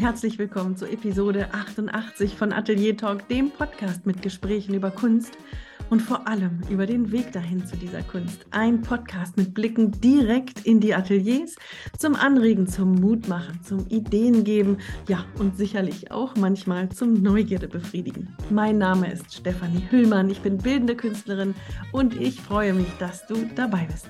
[0.00, 5.36] herzlich willkommen zur Episode 88 von Atelier Talk, dem Podcast mit Gesprächen über Kunst
[5.90, 8.46] und vor allem über den Weg dahin zu dieser Kunst.
[8.50, 11.56] Ein Podcast mit Blicken direkt in die Ateliers,
[11.98, 17.68] zum Anregen, zum Mut machen, zum Ideen geben, ja und sicherlich auch manchmal zum Neugierde
[17.68, 18.34] befriedigen.
[18.48, 21.54] Mein Name ist Stefanie Hüllmann, ich bin bildende Künstlerin
[21.92, 24.08] und ich freue mich, dass du dabei bist.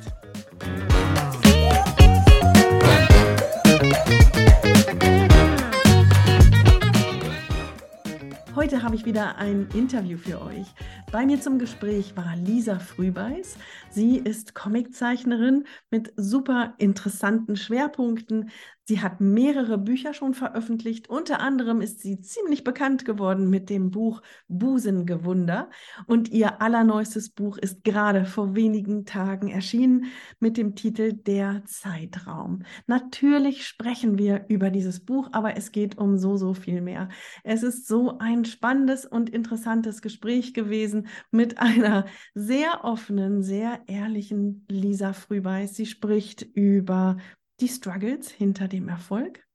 [8.57, 10.67] Heute habe ich wieder ein Interview für euch.
[11.13, 13.57] Bei mir zum Gespräch war Lisa Frühbeiß.
[13.93, 18.51] Sie ist Comiczeichnerin mit super interessanten Schwerpunkten.
[18.85, 21.09] Sie hat mehrere Bücher schon veröffentlicht.
[21.09, 25.71] Unter anderem ist sie ziemlich bekannt geworden mit dem Buch Busengewunder.
[26.07, 30.07] Und ihr allerneuestes Buch ist gerade vor wenigen Tagen erschienen
[30.41, 32.65] mit dem Titel Der Zeitraum.
[32.89, 37.11] Natürlich sprechen wir über dieses Buch, aber es geht um so, so viel mehr.
[37.45, 44.65] Es ist so ein spannendes und interessantes Gespräch gewesen mit einer sehr offenen, sehr ehrlichen
[44.69, 45.75] Lisa Frühbeiß.
[45.75, 47.17] Sie spricht über
[47.61, 49.47] die Struggles hinter dem Erfolg,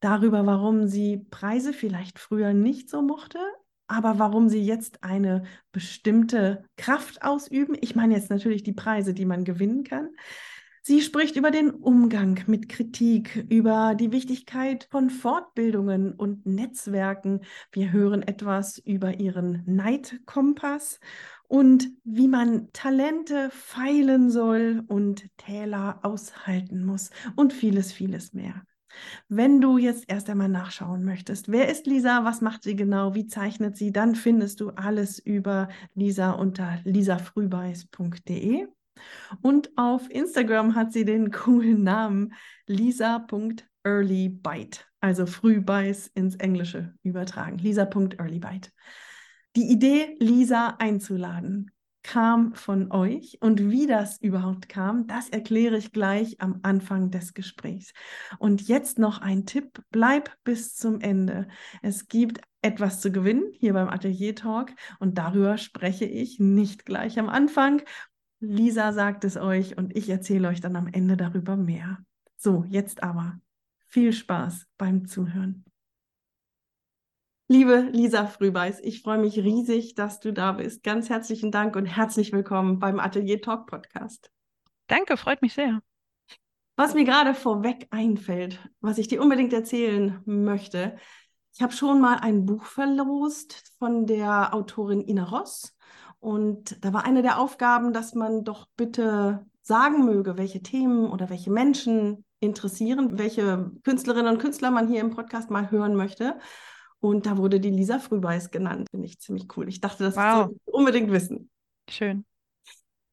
[0.00, 3.38] darüber, warum sie Preise vielleicht früher nicht so mochte,
[3.88, 7.76] aber warum sie jetzt eine bestimmte Kraft ausüben.
[7.80, 10.10] Ich meine jetzt natürlich die Preise, die man gewinnen kann.
[10.82, 17.40] Sie spricht über den Umgang mit Kritik, über die Wichtigkeit von Fortbildungen und Netzwerken.
[17.72, 21.00] Wir hören etwas über ihren Neidkompass
[21.48, 28.62] und wie man Talente feilen soll und Täler aushalten muss und vieles, vieles mehr.
[29.28, 33.26] Wenn du jetzt erst einmal nachschauen möchtest, wer ist Lisa, was macht sie genau, wie
[33.26, 38.68] zeichnet sie, dann findest du alles über Lisa unter lisafrühbeiß.de.
[39.42, 42.32] Und auf Instagram hat sie den coolen Namen
[42.66, 47.58] lisa.earlybite, also Frühbeiß ins Englische übertragen.
[47.58, 48.70] Lisa.earlybite.
[49.56, 51.70] Die Idee, Lisa einzuladen,
[52.02, 57.32] kam von euch und wie das überhaupt kam, das erkläre ich gleich am Anfang des
[57.32, 57.94] Gesprächs.
[58.38, 61.48] Und jetzt noch ein Tipp, bleib bis zum Ende.
[61.80, 67.18] Es gibt etwas zu gewinnen hier beim Atelier Talk und darüber spreche ich nicht gleich
[67.18, 67.80] am Anfang.
[68.40, 71.98] Lisa sagt es euch und ich erzähle euch dann am Ende darüber mehr.
[72.36, 73.40] So, jetzt aber
[73.86, 75.65] viel Spaß beim Zuhören.
[77.48, 80.82] Liebe Lisa Frühbeiß, ich freue mich riesig, dass du da bist.
[80.82, 84.32] Ganz herzlichen Dank und herzlich willkommen beim Atelier Talk Podcast.
[84.88, 85.80] Danke, freut mich sehr.
[86.74, 90.96] Was mir gerade vorweg einfällt, was ich dir unbedingt erzählen möchte,
[91.54, 95.72] ich habe schon mal ein Buch verlost von der Autorin Ina Ross.
[96.18, 101.30] Und da war eine der Aufgaben, dass man doch bitte sagen möge, welche Themen oder
[101.30, 106.40] welche Menschen interessieren, welche Künstlerinnen und Künstler man hier im Podcast mal hören möchte.
[107.00, 108.88] Und da wurde die Lisa Frühbeiß genannt.
[108.90, 109.68] Finde ich ziemlich cool.
[109.68, 110.50] Ich dachte, das wow.
[110.64, 111.50] unbedingt wissen.
[111.88, 112.24] Schön.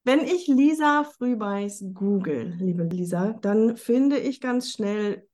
[0.05, 5.27] Wenn ich Lisa Frühbeiß google, liebe Lisa, dann finde ich ganz schnell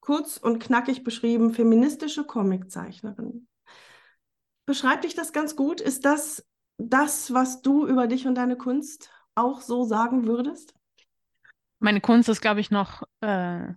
[0.00, 3.46] kurz und knackig beschrieben feministische Comiczeichnerin.
[4.64, 5.80] Beschreibt dich das ganz gut?
[5.80, 6.44] Ist das
[6.78, 10.74] das, was du über dich und deine Kunst auch so sagen würdest?
[11.78, 13.74] Meine Kunst ist, glaube ich, noch äh,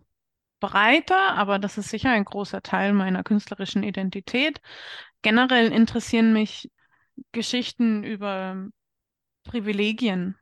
[0.60, 4.62] breiter, aber das ist sicher ein großer Teil meiner künstlerischen Identität.
[5.22, 6.70] Generell interessieren mich
[7.32, 8.70] Geschichten über
[9.44, 10.36] Privilegien.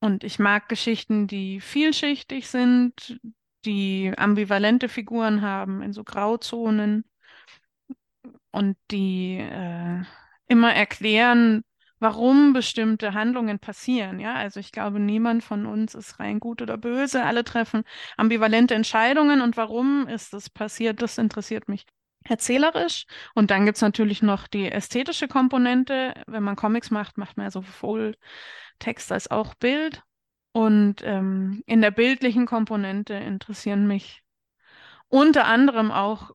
[0.00, 3.18] Und ich mag Geschichten, die vielschichtig sind,
[3.64, 7.04] die ambivalente Figuren haben in so Grauzonen
[8.50, 10.02] und die äh,
[10.46, 11.64] immer erklären,
[11.98, 14.20] warum bestimmte Handlungen passieren.
[14.20, 17.24] Ja, also ich glaube, niemand von uns ist rein gut oder böse.
[17.24, 17.84] Alle treffen
[18.16, 21.86] ambivalente Entscheidungen und warum ist das passiert, das interessiert mich
[22.24, 23.06] erzählerisch.
[23.34, 26.14] Und dann gibt es natürlich noch die ästhetische Komponente.
[26.26, 28.16] Wenn man Comics macht, macht man ja sowohl
[28.78, 30.02] Text als auch Bild.
[30.52, 34.22] Und ähm, in der bildlichen Komponente interessieren mich
[35.08, 36.30] unter anderem auch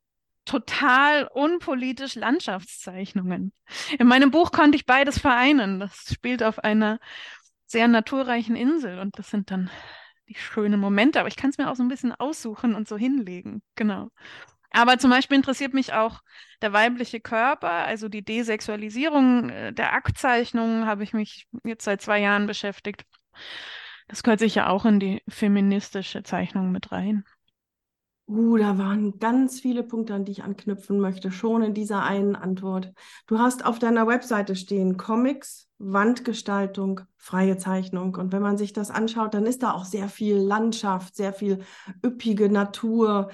[0.45, 3.53] total unpolitisch Landschaftszeichnungen.
[3.97, 5.79] In meinem Buch konnte ich beides vereinen.
[5.79, 6.99] Das spielt auf einer
[7.67, 9.69] sehr naturreichen Insel und das sind dann
[10.27, 12.97] die schönen Momente, aber ich kann es mir auch so ein bisschen aussuchen und so
[12.97, 13.61] hinlegen.
[13.75, 14.09] Genau.
[14.71, 16.21] Aber zum Beispiel interessiert mich auch
[16.61, 22.19] der weibliche Körper, also die Desexualisierung äh, der Aktzeichnungen habe ich mich jetzt seit zwei
[22.19, 23.03] Jahren beschäftigt.
[24.07, 27.25] Das gehört sicher auch in die feministische Zeichnung mit rein.
[28.31, 32.37] Uh, da waren ganz viele Punkte, an die ich anknüpfen möchte, schon in dieser einen
[32.37, 32.93] Antwort.
[33.27, 38.15] Du hast auf deiner Webseite stehen Comics, Wandgestaltung, freie Zeichnung.
[38.15, 41.65] Und wenn man sich das anschaut, dann ist da auch sehr viel Landschaft, sehr viel
[42.05, 43.31] üppige Natur.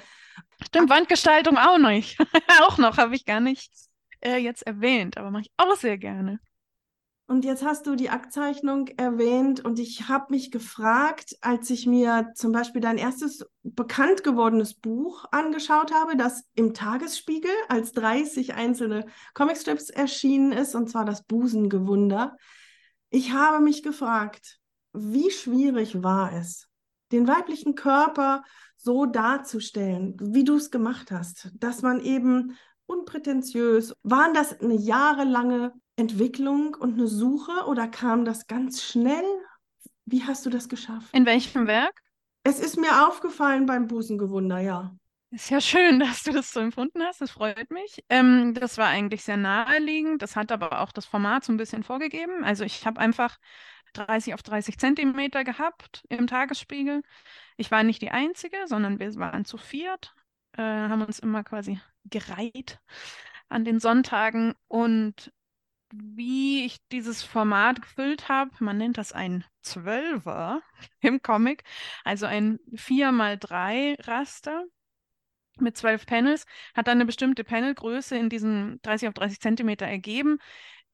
[0.65, 1.91] Stimmt, Wandgestaltung auch noch.
[2.67, 3.71] auch noch, habe ich gar nicht
[4.21, 6.39] äh, jetzt erwähnt, aber mache ich auch sehr gerne.
[7.29, 12.31] Und jetzt hast du die Aktzeichnung erwähnt und ich habe mich gefragt, als ich mir
[12.35, 19.07] zum Beispiel dein erstes bekannt gewordenes Buch angeschaut habe, das im Tagesspiegel als 30 einzelne
[19.33, 22.37] Comicstrips erschienen ist, und zwar das Busengewunder.
[23.09, 24.59] Ich habe mich gefragt,
[24.93, 26.69] wie schwierig war es,
[27.11, 28.45] den weiblichen Körper
[28.77, 32.55] so darzustellen, wie du es gemacht hast, dass man eben
[32.87, 39.25] unprätentiös, waren das eine jahrelange Entwicklung und eine Suche oder kam das ganz schnell?
[40.05, 41.13] Wie hast du das geschafft?
[41.13, 42.01] In welchem Werk?
[42.43, 44.95] Es ist mir aufgefallen beim Busengewunder, ja.
[45.31, 47.21] Ist ja schön, dass du das so empfunden hast.
[47.21, 48.03] Das freut mich.
[48.09, 50.21] Ähm, das war eigentlich sehr naheliegend.
[50.21, 52.43] Das hat aber auch das Format so ein bisschen vorgegeben.
[52.43, 53.37] Also ich habe einfach
[53.93, 57.01] 30 auf 30 Zentimeter gehabt im Tagesspiegel.
[57.57, 60.15] Ich war nicht die Einzige, sondern wir waren zu viert,
[60.57, 62.79] äh, haben uns immer quasi gereiht
[63.49, 65.31] an den Sonntagen und
[65.93, 68.51] wie ich dieses Format gefüllt habe.
[68.59, 70.61] Man nennt das ein Zwölfer
[71.01, 71.63] im Comic,
[72.03, 74.65] also ein 4x3 Raster
[75.59, 76.45] mit zwölf Panels,
[76.75, 80.37] hat dann eine bestimmte Panelgröße in diesen 30 auf 30 Zentimeter ergeben,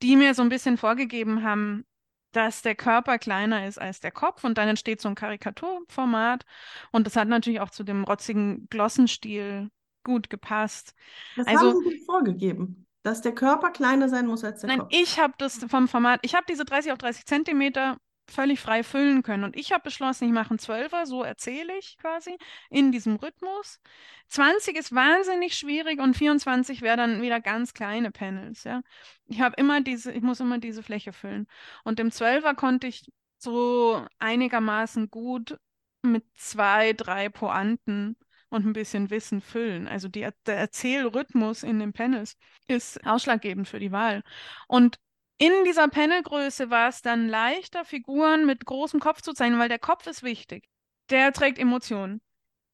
[0.01, 1.85] die mir so ein bisschen vorgegeben haben,
[2.33, 6.45] dass der Körper kleiner ist als der Kopf und dann entsteht so ein Karikaturformat
[6.91, 9.69] und das hat natürlich auch zu dem rotzigen Glossenstil
[10.03, 10.93] gut gepasst.
[11.35, 12.85] Das also, haben Sie vorgegeben.
[13.03, 14.89] Dass der Körper kleiner sein muss als der Nein, Kopf.
[14.91, 17.97] ich habe das vom Format, ich habe diese 30 auf 30 Zentimeter
[18.27, 19.43] völlig frei füllen können.
[19.43, 22.37] Und ich habe beschlossen, ich mache einen Zwölfer, so erzähle ich quasi,
[22.69, 23.79] in diesem Rhythmus.
[24.27, 28.81] 20 ist wahnsinnig schwierig und 24 wäre dann wieder ganz kleine Panels, ja.
[29.25, 31.47] Ich habe immer diese, ich muss immer diese Fläche füllen.
[31.83, 33.05] Und im Zwölfer konnte ich
[33.37, 35.57] so einigermaßen gut
[36.01, 38.17] mit zwei, drei Pointen
[38.49, 39.87] und ein bisschen Wissen füllen.
[39.87, 42.37] Also die, der Erzählrhythmus in den Panels
[42.67, 44.23] ist ausschlaggebend für die Wahl.
[44.67, 44.99] Und
[45.37, 49.79] in dieser Panelgröße war es dann leichter, Figuren mit großem Kopf zu zeichnen, weil der
[49.79, 50.69] Kopf ist wichtig.
[51.09, 52.21] Der trägt Emotionen.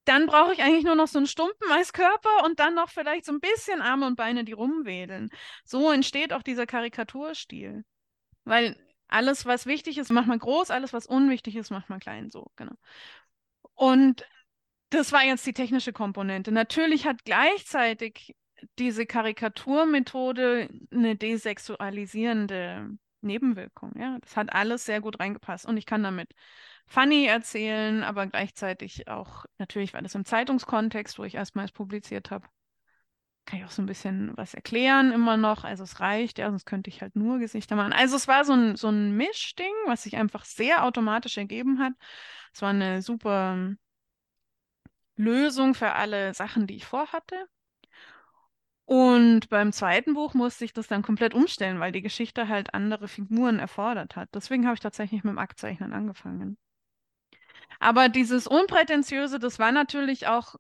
[0.06, 3.26] Dann brauche ich eigentlich nur noch so einen Stumpen als Körper und dann noch vielleicht
[3.26, 5.30] so ein bisschen Arme und Beine, die rumwedeln.
[5.64, 7.84] So entsteht auch dieser Karikaturstil.
[8.44, 8.76] Weil
[9.08, 12.30] alles, was wichtig ist, macht man groß, alles, was unwichtig ist, macht man klein.
[12.32, 12.74] So, genau.
[13.74, 14.28] Und
[14.90, 16.52] das war jetzt die technische Komponente.
[16.52, 18.36] Natürlich hat gleichzeitig
[18.78, 23.94] diese Karikaturmethode eine desexualisierende Nebenwirkung.
[23.98, 26.34] Ja, das hat alles sehr gut reingepasst und ich kann damit
[26.88, 32.48] funny erzählen, aber gleichzeitig auch natürlich war das im Zeitungskontext, wo ich erstmals publiziert habe.
[33.46, 35.64] Kann ich auch so ein bisschen was erklären immer noch.
[35.64, 37.94] Also es reicht, ja, sonst könnte ich halt nur Gesichter machen.
[37.94, 41.94] Also es war so ein, so ein Mischding, was sich einfach sehr automatisch ergeben hat.
[42.54, 43.76] Es war eine super
[45.16, 47.48] Lösung für alle Sachen, die ich vorhatte.
[48.90, 53.08] Und beim zweiten Buch musste ich das dann komplett umstellen, weil die Geschichte halt andere
[53.08, 54.30] Figuren erfordert hat.
[54.34, 56.58] Deswegen habe ich tatsächlich mit dem Aktzeichnen angefangen.
[57.80, 60.56] Aber dieses Unprätentiöse, das war natürlich auch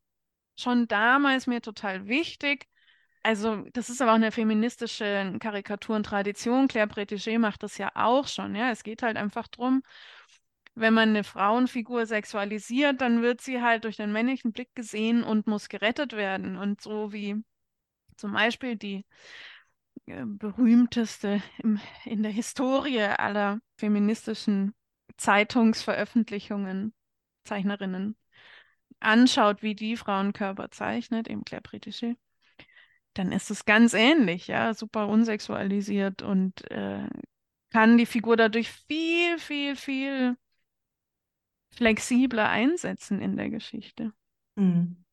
[0.56, 2.68] schon damals mir total wichtig.
[3.24, 6.68] Also, das ist aber auch eine feministische Karikaturentradition.
[6.68, 8.54] Claire Bretigé macht das ja auch schon.
[8.54, 9.82] Ja, es geht halt einfach darum,
[10.76, 15.48] wenn man eine Frauenfigur sexualisiert, dann wird sie halt durch den männlichen Blick gesehen und
[15.48, 16.58] muss gerettet werden.
[16.58, 17.44] Und so wie
[18.20, 19.06] zum Beispiel die
[20.06, 24.74] äh, berühmteste im, in der Historie aller feministischen
[25.18, 26.94] Zeitungsveröffentlichungen,
[27.44, 28.16] Zeichnerinnen,
[29.00, 32.16] anschaut, wie die Frauenkörper zeichnet, eben Claire Britische,
[33.14, 37.08] dann ist es ganz ähnlich, ja, super unsexualisiert und äh,
[37.72, 40.38] kann die Figur dadurch viel, viel, viel
[41.72, 44.12] flexibler einsetzen in der Geschichte.
[44.56, 45.04] Mhm.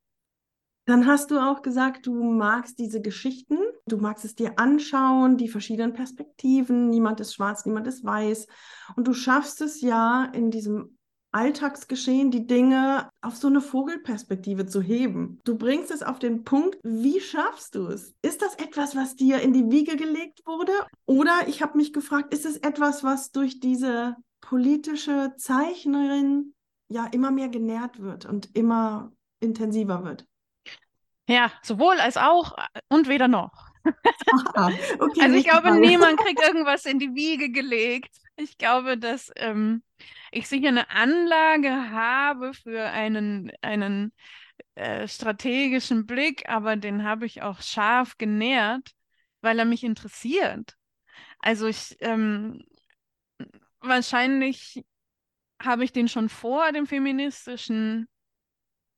[0.87, 5.49] Dann hast du auch gesagt, du magst diese Geschichten, du magst es dir anschauen, die
[5.49, 8.47] verschiedenen Perspektiven, niemand ist schwarz, niemand ist weiß.
[8.95, 10.97] Und du schaffst es ja in diesem
[11.33, 15.41] Alltagsgeschehen, die Dinge auf so eine Vogelperspektive zu heben.
[15.45, 18.15] Du bringst es auf den Punkt, wie schaffst du es?
[18.23, 20.73] Ist das etwas, was dir in die Wiege gelegt wurde?
[21.05, 26.55] Oder ich habe mich gefragt, ist es etwas, was durch diese politische Zeichnerin
[26.89, 30.27] ja immer mehr genährt wird und immer intensiver wird?
[31.29, 32.57] Ja, sowohl als auch
[32.89, 33.67] und weder noch.
[34.55, 35.81] Ah, okay, also ich glaube, mal.
[35.81, 38.15] niemand kriegt irgendwas in die Wiege gelegt.
[38.37, 39.83] Ich glaube, dass ähm,
[40.31, 44.13] ich sicher eine Anlage habe für einen, einen
[44.75, 48.91] äh, strategischen Blick, aber den habe ich auch scharf genährt,
[49.41, 50.75] weil er mich interessiert.
[51.39, 52.65] Also ich ähm,
[53.81, 54.85] wahrscheinlich
[55.63, 58.09] habe ich den schon vor dem feministischen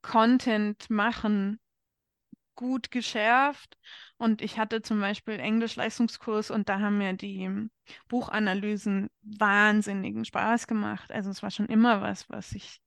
[0.03, 1.61] Content machen
[2.59, 3.79] gut geschärft.
[4.19, 7.49] Und ich hatte zum Beispiel Englisch-Leistungskurs und da haben mir die
[8.09, 11.13] Buchanalysen wahnsinnigen Spaß gemacht.
[11.13, 12.81] Also es war schon immer was, was ich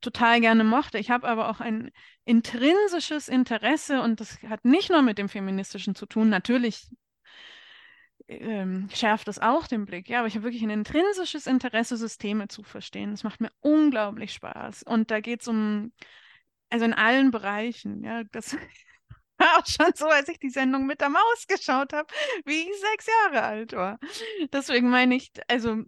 [0.00, 0.98] total gerne mochte.
[0.98, 1.90] Ich habe aber auch ein
[2.24, 6.30] intrinsisches Interesse und das hat nicht nur mit dem Feministischen zu tun.
[6.30, 6.88] Natürlich
[8.28, 10.08] ähm, schärft es auch den Blick.
[10.08, 13.10] Ja, aber ich habe wirklich ein intrinsisches Interesse, Systeme zu verstehen.
[13.10, 14.84] Das macht mir unglaublich Spaß.
[14.84, 15.92] Und da geht es um,
[16.70, 18.54] also in allen Bereichen, ja, das
[19.38, 22.12] war auch schon so, als ich die Sendung mit der Maus geschaut habe,
[22.44, 23.98] wie ich sechs Jahre alt war.
[24.52, 25.84] Deswegen meine ich, also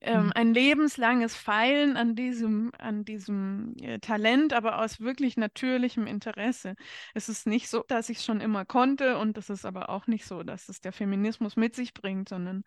[0.00, 0.32] ähm, mhm.
[0.34, 6.76] ein lebenslanges Feilen an diesem, an diesem äh, Talent, aber aus wirklich natürlichem Interesse.
[7.14, 10.06] Es ist nicht so, dass ich es schon immer konnte und es ist aber auch
[10.06, 12.62] nicht so, dass es der Feminismus mit sich bringt, sondern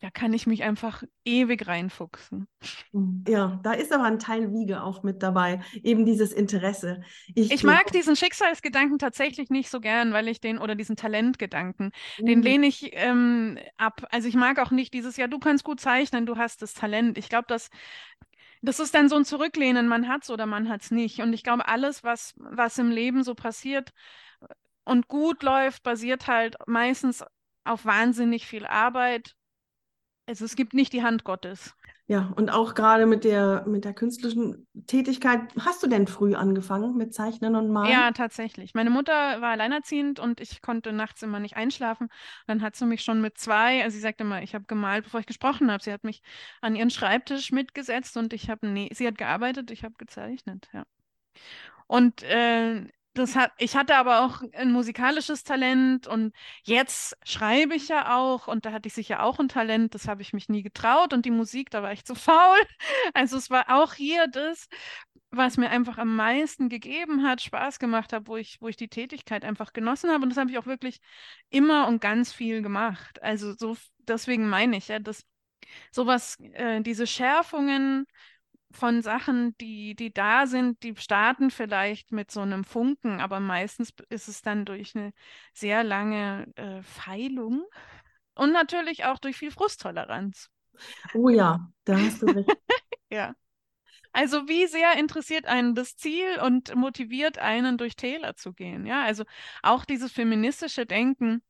[0.00, 2.48] da kann ich mich einfach ewig reinfuchsen.
[2.92, 3.24] Mhm.
[3.28, 7.02] Ja, da ist aber ein Teil Wiege auch mit dabei, eben dieses Interesse.
[7.34, 11.92] Ich, ich mag diesen Schicksalsgedanken tatsächlich nicht so gern, weil ich den, oder diesen Talentgedanken,
[12.18, 12.26] mhm.
[12.26, 14.06] den lehne ich ähm, ab.
[14.10, 17.18] Also ich mag auch nicht dieses, ja, du kannst gut zeichnen, du hast das Talent.
[17.18, 17.68] Ich glaube, dass
[18.62, 21.20] das ist dann so ein Zurücklehnen, man hat es oder man hat es nicht.
[21.20, 23.92] Und ich glaube, alles, was, was im Leben so passiert
[24.84, 27.24] und gut läuft, basiert halt meistens
[27.64, 29.34] auf wahnsinnig viel Arbeit
[30.26, 31.74] also es gibt nicht die Hand Gottes.
[32.10, 36.96] Ja, und auch gerade mit der, mit der künstlerischen Tätigkeit, hast du denn früh angefangen
[36.96, 37.92] mit Zeichnen und Malen?
[37.92, 38.74] Ja, tatsächlich.
[38.74, 42.08] Meine Mutter war alleinerziehend und ich konnte nachts immer nicht einschlafen.
[42.48, 45.20] Dann hat sie mich schon mit zwei, also sie sagte immer, ich habe gemalt, bevor
[45.20, 45.84] ich gesprochen habe.
[45.84, 46.20] Sie hat mich
[46.60, 50.82] an ihren Schreibtisch mitgesetzt und ich habe, nee, sie hat gearbeitet, ich habe gezeichnet, ja.
[51.86, 57.88] Und äh, das hat, ich hatte aber auch ein musikalisches Talent und jetzt schreibe ich
[57.88, 60.62] ja auch und da hatte ich sicher auch ein Talent, das habe ich mich nie
[60.62, 62.58] getraut und die Musik, da war ich zu faul.
[63.14, 64.68] Also es war auch hier das,
[65.30, 68.88] was mir einfach am meisten gegeben hat, Spaß gemacht hat, wo ich, wo ich die
[68.88, 71.00] Tätigkeit einfach genossen habe und das habe ich auch wirklich
[71.50, 73.22] immer und ganz viel gemacht.
[73.22, 75.24] Also so, deswegen meine ich ja, dass
[75.92, 78.06] sowas, äh, diese Schärfungen
[78.72, 83.92] von Sachen, die, die da sind, die starten vielleicht mit so einem Funken, aber meistens
[84.08, 85.12] ist es dann durch eine
[85.52, 87.64] sehr lange äh, Feilung
[88.34, 90.50] und natürlich auch durch viel Frusttoleranz.
[91.14, 92.48] Oh ja, da hast du recht.
[93.10, 93.34] ja.
[94.12, 98.86] Also wie sehr interessiert einen das Ziel und motiviert einen durch Täler zu gehen?
[98.86, 99.24] Ja, also
[99.62, 101.42] auch dieses feministische Denken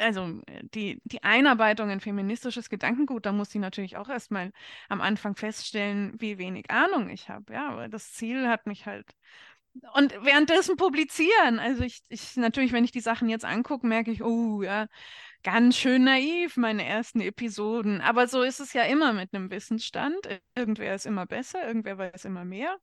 [0.00, 4.52] also äh, die, die Einarbeitung in feministisches Gedankengut, da muss ich natürlich auch erstmal
[4.88, 7.52] am Anfang feststellen, wie wenig Ahnung ich habe.
[7.52, 9.06] Ja, aber das Ziel hat mich halt.
[9.94, 11.60] Und währenddessen publizieren.
[11.60, 14.88] Also ich, ich natürlich, wenn ich die Sachen jetzt angucke, merke ich, oh ja,
[15.42, 18.00] ganz schön naiv, meine ersten Episoden.
[18.00, 20.16] Aber so ist es ja immer mit einem Wissensstand.
[20.54, 22.78] Irgendwer ist immer besser, irgendwer weiß immer mehr.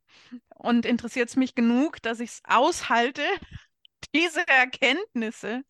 [0.55, 3.23] Und interessiert es mich genug, dass ich es aushalte,
[4.17, 5.63] diese Erkenntnisse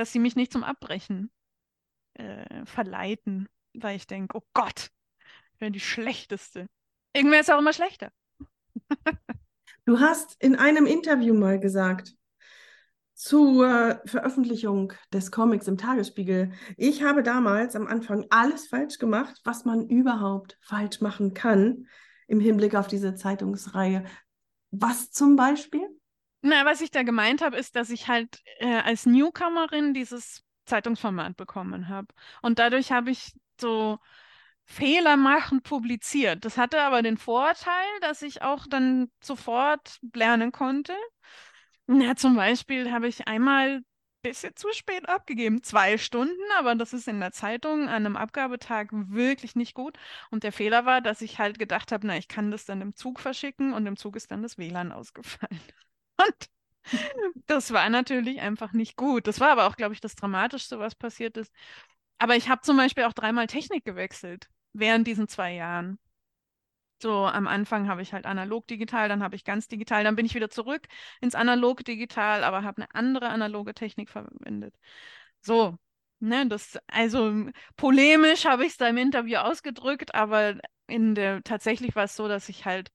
[0.00, 1.30] dass sie mich nicht zum Abbrechen
[2.14, 4.90] äh, verleiten, weil ich denke, oh Gott,
[5.52, 6.66] ich bin die Schlechteste.
[7.12, 8.10] Irgendwer ist auch immer schlechter.
[9.84, 12.14] du hast in einem Interview mal gesagt,
[13.12, 16.52] zur Veröffentlichung des Comics im Tagesspiegel.
[16.78, 21.86] Ich habe damals am Anfang alles falsch gemacht, was man überhaupt falsch machen kann
[22.26, 24.04] im Hinblick auf diese Zeitungsreihe.
[24.70, 25.86] Was zum Beispiel?
[26.42, 31.36] Na, was ich da gemeint habe, ist, dass ich halt äh, als Newcomerin dieses Zeitungsformat
[31.36, 32.08] bekommen habe.
[32.42, 33.98] Und dadurch habe ich so
[34.64, 36.44] Fehler machen publiziert.
[36.44, 40.94] Das hatte aber den Vorteil, dass ich auch dann sofort lernen konnte.
[41.86, 43.84] Na, zum Beispiel habe ich einmal ein
[44.22, 48.88] bisschen zu spät abgegeben, zwei Stunden, aber das ist in der Zeitung an einem Abgabetag
[48.92, 49.98] wirklich nicht gut.
[50.30, 52.94] Und der Fehler war, dass ich halt gedacht habe, na, ich kann das dann im
[52.94, 55.60] Zug verschicken und im Zug ist dann das WLAN ausgefallen.
[56.22, 56.50] Und
[57.46, 59.26] das war natürlich einfach nicht gut.
[59.26, 61.52] Das war aber auch, glaube ich, das Dramatischste, was passiert ist.
[62.18, 65.98] Aber ich habe zum Beispiel auch dreimal Technik gewechselt während diesen zwei Jahren.
[67.02, 70.26] So, am Anfang habe ich halt analog digital, dann habe ich ganz digital, dann bin
[70.26, 70.86] ich wieder zurück
[71.22, 74.74] ins analog digital, aber habe eine andere analoge Technik verwendet.
[75.40, 75.78] So,
[76.20, 77.46] ne, das, also
[77.76, 80.56] polemisch habe ich es da im Interview ausgedrückt, aber
[80.88, 82.90] in der tatsächlich war es so, dass ich halt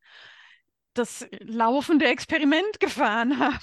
[0.95, 3.59] das laufende Experiment gefahren habe,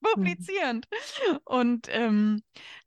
[0.00, 0.86] publizierend.
[1.30, 1.38] Mhm.
[1.44, 2.42] Und ähm,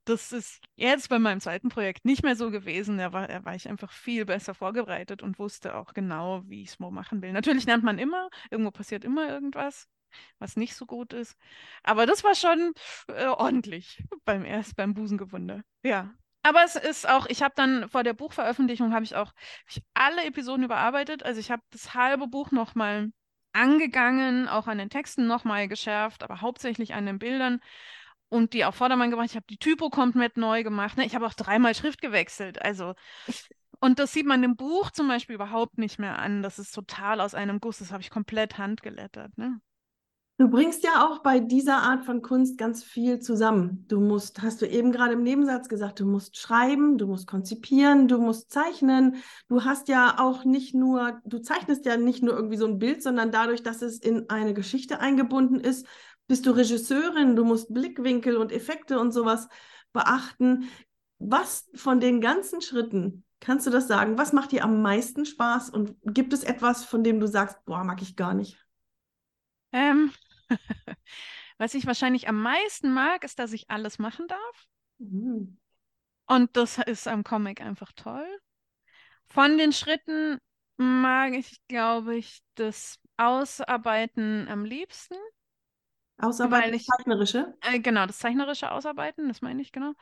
[0.06, 2.98] das ist jetzt bei meinem zweiten Projekt nicht mehr so gewesen.
[2.98, 6.70] Da war, da war ich einfach viel besser vorbereitet und wusste auch genau, wie ich
[6.70, 7.34] es machen will.
[7.34, 9.88] Natürlich lernt man immer, irgendwo passiert immer irgendwas,
[10.40, 11.38] was nicht so gut ist.
[11.84, 12.74] Aber das war schon
[13.08, 15.62] äh, ordentlich beim erst beim Busengewunder.
[15.84, 16.14] Ja.
[16.44, 19.36] Aber es ist auch, ich habe dann vor der Buchveröffentlichung habe ich auch hab
[19.70, 21.24] ich alle Episoden überarbeitet.
[21.24, 23.12] Also ich habe das halbe Buch nochmal
[23.54, 27.60] angegangen, auch an den Texten nochmal geschärft, aber hauptsächlich an den Bildern
[28.30, 29.28] und die auf Vordermann gebracht.
[29.30, 30.98] Ich habe die Typo komplett neu gemacht.
[30.98, 31.06] Ne?
[31.06, 32.62] Ich habe auch dreimal Schrift gewechselt.
[32.62, 32.96] Also,
[33.82, 36.42] und das sieht man im Buch zum Beispiel überhaupt nicht mehr an.
[36.42, 37.80] Das ist total aus einem Guss.
[37.80, 39.38] Das habe ich komplett handgelettert.
[39.38, 39.60] Ne?
[40.42, 43.86] Du bringst ja auch bei dieser Art von Kunst ganz viel zusammen.
[43.88, 48.08] Du musst, hast du eben gerade im Nebensatz gesagt, du musst schreiben, du musst konzipieren,
[48.08, 49.18] du musst zeichnen.
[49.50, 53.04] Du hast ja auch nicht nur, du zeichnest ja nicht nur irgendwie so ein Bild,
[53.04, 55.86] sondern dadurch, dass es in eine Geschichte eingebunden ist,
[56.28, 59.48] bist du Regisseurin, du musst Blickwinkel und Effekte und sowas
[59.94, 60.70] beachten.
[61.20, 64.18] Was von den ganzen Schritten kannst du das sagen?
[64.18, 67.84] Was macht dir am meisten Spaß und gibt es etwas, von dem du sagst, boah,
[67.84, 68.58] mag ich gar nicht?
[69.74, 70.12] Ähm,
[71.58, 74.68] Was ich wahrscheinlich am meisten mag, ist, dass ich alles machen darf.
[74.98, 75.58] Mhm.
[76.28, 78.28] Und das ist am Comic einfach toll.
[79.28, 80.40] Von den Schritten
[80.78, 85.16] mag ich, glaube ich, das Ausarbeiten am liebsten.
[86.18, 87.54] Ausarbeiten, ich, zeichnerische?
[87.62, 89.94] Äh, genau, das zeichnerische Ausarbeiten, das meine ich genau.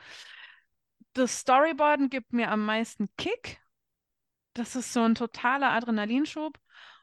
[1.13, 3.59] Das Storyboarden gibt mir am meisten Kick.
[4.53, 6.59] Das ist so ein totaler Adrenalinschub.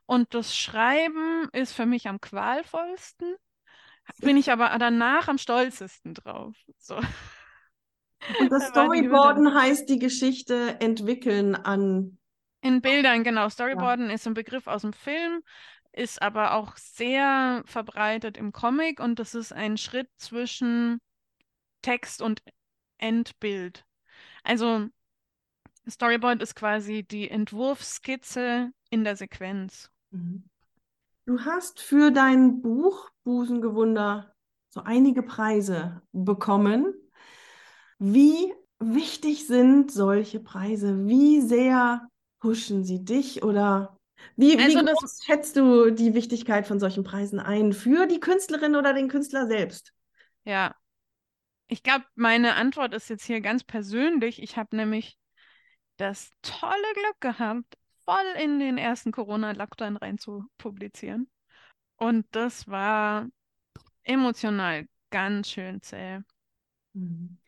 [0.07, 3.35] Und das Schreiben ist für mich am qualvollsten.
[4.21, 6.55] Bin ich aber danach am stolzesten drauf.
[6.79, 6.97] So.
[8.41, 12.19] Und das Storyboarden heißt die Geschichte entwickeln an.
[12.61, 13.49] In Bildern, genau.
[13.49, 14.15] Storyboarden ja.
[14.15, 15.43] ist ein Begriff aus dem Film,
[15.93, 21.01] ist aber auch sehr verbreitet im Comic und das ist ein Schritt zwischen
[21.83, 22.43] Text und
[22.99, 23.85] Endbild.
[24.43, 24.89] Also
[25.89, 29.91] Storyboard ist quasi die Entwurfsskizze in der Sequenz.
[30.17, 30.45] Mhm.
[31.27, 34.33] Du hast für dein Buch Busengewunder
[34.71, 36.95] so einige Preise bekommen.
[37.99, 41.07] Wie wichtig sind solche Preise?
[41.07, 42.09] Wie sehr
[42.39, 43.99] pushen sie dich oder
[44.37, 48.77] wie, also wie groß schätzt du die Wichtigkeit von solchen Preisen ein für die Künstlerin
[48.77, 49.93] oder den Künstler selbst?
[50.45, 50.75] Ja,
[51.69, 54.41] ich glaube, meine Antwort ist jetzt hier ganz persönlich.
[54.43, 55.19] Ich habe nämlich
[55.97, 57.77] das tolle Glück gehabt,
[58.07, 61.29] voll in den ersten Corona-Lockdown rein zu publizieren.
[61.97, 63.27] Und das war
[64.05, 66.21] emotional ganz schön zäh.
[66.95, 67.39] Mhm.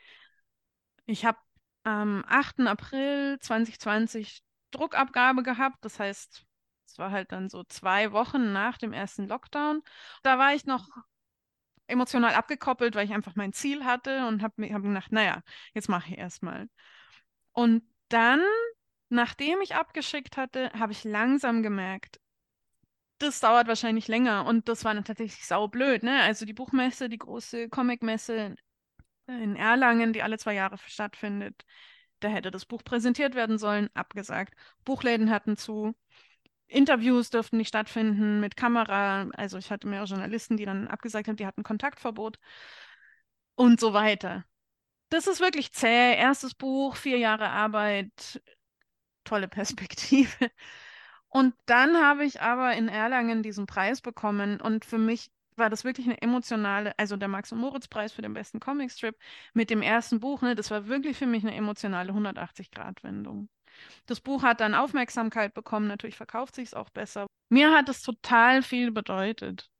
[1.06, 1.38] Ich habe
[1.84, 2.66] am 8.
[2.66, 4.42] April 2020
[4.72, 5.82] Druckabgabe gehabt.
[5.84, 6.44] Das heißt,
[6.86, 9.82] es war halt dann so zwei Wochen nach dem ersten Lockdown.
[10.22, 10.88] Da war ich noch
[11.86, 15.42] emotional abgekoppelt, weil ich einfach mein Ziel hatte und habe mir hab gedacht, naja,
[15.72, 16.68] jetzt mache ich erstmal.
[17.52, 18.40] Und dann
[19.08, 22.20] Nachdem ich abgeschickt hatte, habe ich langsam gemerkt,
[23.18, 26.22] das dauert wahrscheinlich länger und das war dann tatsächlich saublöd, ne?
[26.22, 28.54] Also die Buchmesse, die große Comicmesse
[29.26, 31.64] in Erlangen, die alle zwei Jahre stattfindet,
[32.20, 34.54] da hätte das Buch präsentiert werden sollen, abgesagt.
[34.84, 35.94] Buchläden hatten zu,
[36.66, 41.36] Interviews dürften nicht stattfinden mit Kamera, also ich hatte mehrere Journalisten, die dann abgesagt haben,
[41.36, 42.38] die hatten Kontaktverbot
[43.54, 44.44] und so weiter.
[45.08, 46.14] Das ist wirklich zäh.
[46.16, 48.42] Erstes Buch, vier Jahre Arbeit,
[49.28, 50.50] tolle Perspektive.
[51.28, 55.84] Und dann habe ich aber in Erlangen diesen Preis bekommen und für mich war das
[55.84, 59.16] wirklich eine emotionale, also der Max- und Moritz-Preis für den besten Comicstrip
[59.52, 63.48] mit dem ersten Buch, ne, das war wirklich für mich eine emotionale 180-Grad-Wendung.
[64.06, 67.26] Das Buch hat dann Aufmerksamkeit bekommen, natürlich verkauft sich es auch besser.
[67.50, 69.70] Mir hat es total viel bedeutet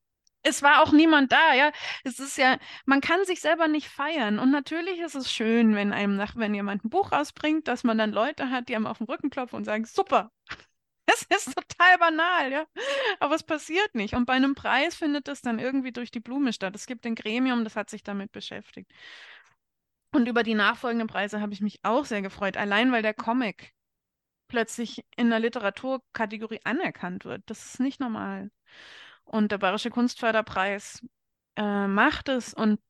[0.48, 1.72] es war auch niemand da, ja.
[2.04, 4.38] Es ist ja, man kann sich selber nicht feiern.
[4.38, 7.98] Und natürlich ist es schön, wenn einem nach, wenn jemand ein Buch rausbringt, dass man
[7.98, 10.30] dann Leute hat, die einem auf den Rücken klopfen und sagen, super.
[11.10, 12.66] Es ist total banal, ja.
[13.18, 14.12] Aber es passiert nicht.
[14.14, 16.74] Und bei einem Preis findet es dann irgendwie durch die Blume statt.
[16.76, 18.92] Es gibt ein Gremium, das hat sich damit beschäftigt.
[20.12, 23.72] Und über die nachfolgenden Preise habe ich mich auch sehr gefreut, allein weil der Comic
[24.48, 27.42] plötzlich in der Literaturkategorie anerkannt wird.
[27.46, 28.50] Das ist nicht normal.
[29.28, 31.02] Und der Bayerische Kunstförderpreis
[31.56, 32.80] äh, macht es und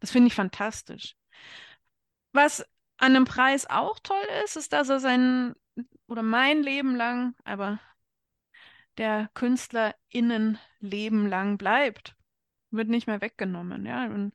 [0.00, 1.16] das finde ich fantastisch.
[2.32, 2.66] Was
[2.98, 5.54] an dem Preis auch toll ist, ist, dass er sein
[6.06, 7.80] oder mein Leben lang, aber
[8.98, 12.14] der KünstlerInnen Leben lang bleibt.
[12.70, 13.86] Wird nicht mehr weggenommen.
[13.86, 14.02] Ja?
[14.02, 14.32] Ein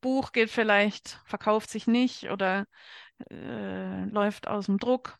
[0.00, 2.66] Buch geht vielleicht, verkauft sich nicht oder
[3.30, 5.18] äh, läuft aus dem Druck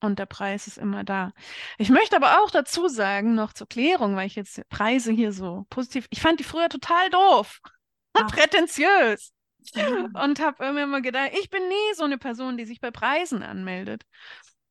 [0.00, 1.32] und der Preis ist immer da.
[1.78, 5.66] Ich möchte aber auch dazu sagen, noch zur Klärung, weil ich jetzt Preise hier so
[5.70, 7.60] positiv, ich fand die früher total doof
[8.18, 9.32] und prätentiös.
[9.74, 14.04] Und habe immer gedacht, ich bin nie so eine Person, die sich bei Preisen anmeldet.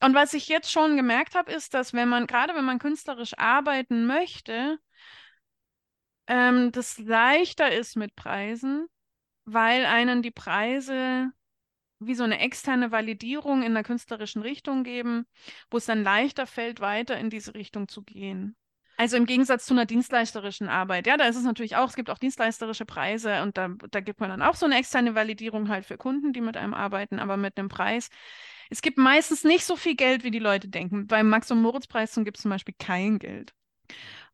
[0.01, 3.37] Und was ich jetzt schon gemerkt habe, ist, dass wenn man, gerade wenn man künstlerisch
[3.37, 4.77] arbeiten möchte,
[6.27, 8.87] ähm, das leichter ist mit Preisen,
[9.45, 11.31] weil einen die Preise
[11.99, 15.25] wie so eine externe Validierung in der künstlerischen Richtung geben,
[15.69, 18.55] wo es dann leichter fällt, weiter in diese Richtung zu gehen.
[18.97, 21.05] Also im Gegensatz zu einer dienstleisterischen Arbeit.
[21.05, 24.21] Ja, da ist es natürlich auch, es gibt auch dienstleisterische Preise und da, da gibt
[24.21, 27.35] man dann auch so eine externe Validierung halt für Kunden, die mit einem arbeiten, aber
[27.35, 28.09] mit einem Preis.
[28.69, 31.07] Es gibt meistens nicht so viel Geld, wie die Leute denken.
[31.07, 33.53] Beim Max- und Moritz-Preis gibt es zum Beispiel kein Geld.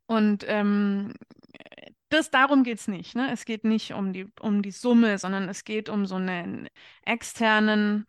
[0.05, 1.13] Und ähm,
[2.13, 3.15] das, darum geht es nicht.
[3.15, 3.31] Ne?
[3.31, 6.67] Es geht nicht um die, um die Summe, sondern es geht um so einen
[7.05, 8.05] externen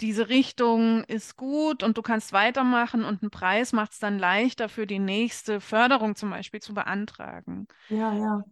[0.00, 4.68] diese Richtung ist gut und du kannst weitermachen und ein Preis macht es dann leichter
[4.68, 7.66] für die nächste Förderung zum Beispiel zu beantragen.
[7.88, 8.44] Ja, ja.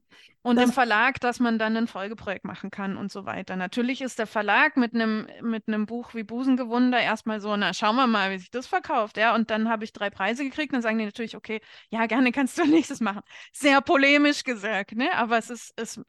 [0.42, 3.55] Und das im Verlag, dass man dann ein Folgeprojekt machen kann und so weiter.
[3.57, 7.96] Natürlich ist der Verlag mit einem mit einem Buch wie Busengewunder erstmal so, na, schauen
[7.96, 9.35] wir mal, wie sich das verkauft, ja.
[9.35, 12.59] Und dann habe ich drei Preise gekriegt, dann sagen die natürlich, okay, ja, gerne kannst
[12.59, 13.22] du nächstes machen.
[13.53, 15.14] Sehr polemisch gesagt, ne?
[15.14, 16.00] Aber es ist, es,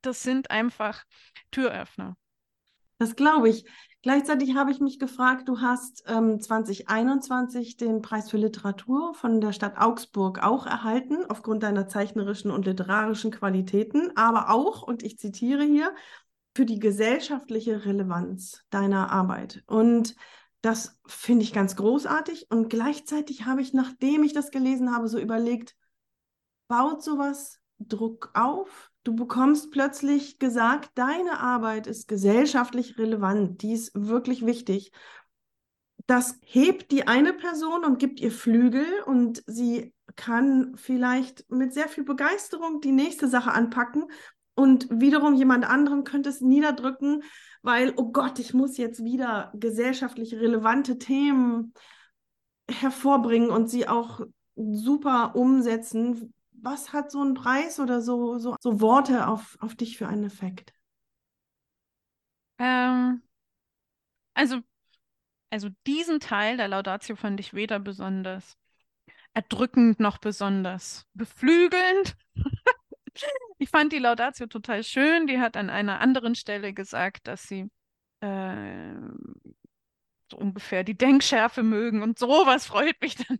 [0.00, 1.04] das sind einfach
[1.50, 2.16] Türöffner.
[2.98, 3.64] Das glaube ich.
[4.04, 9.54] Gleichzeitig habe ich mich gefragt, du hast ähm, 2021 den Preis für Literatur von der
[9.54, 15.64] Stadt Augsburg auch erhalten, aufgrund deiner zeichnerischen und literarischen Qualitäten, aber auch, und ich zitiere
[15.64, 15.94] hier,
[16.54, 19.64] für die gesellschaftliche Relevanz deiner Arbeit.
[19.66, 20.16] Und
[20.60, 22.50] das finde ich ganz großartig.
[22.50, 25.76] Und gleichzeitig habe ich, nachdem ich das gelesen habe, so überlegt,
[26.68, 28.90] baut sowas Druck auf?
[29.02, 34.92] Du bekommst plötzlich gesagt, deine Arbeit ist gesellschaftlich relevant, die ist wirklich wichtig.
[36.06, 41.88] Das hebt die eine Person und gibt ihr Flügel und sie kann vielleicht mit sehr
[41.88, 44.06] viel Begeisterung die nächste Sache anpacken
[44.54, 47.22] und wiederum jemand anderen könnte es niederdrücken,
[47.62, 51.74] weil, oh Gott, ich muss jetzt wieder gesellschaftlich relevante Themen
[52.70, 54.20] hervorbringen und sie auch
[54.54, 56.32] super umsetzen,
[56.64, 60.24] was hat so ein Preis oder so, so, so Worte auf, auf dich für einen
[60.24, 60.72] Effekt?
[62.58, 63.22] Ähm,
[64.34, 64.60] also,
[65.50, 68.56] also diesen Teil der Laudatio fand ich weder besonders
[69.34, 72.16] erdrückend noch besonders beflügelnd.
[73.58, 75.26] ich fand die Laudatio total schön.
[75.26, 77.68] Die hat an einer anderen Stelle gesagt, dass sie
[78.20, 78.94] äh,
[80.30, 83.38] so ungefähr die Denkschärfe mögen und sowas freut mich dann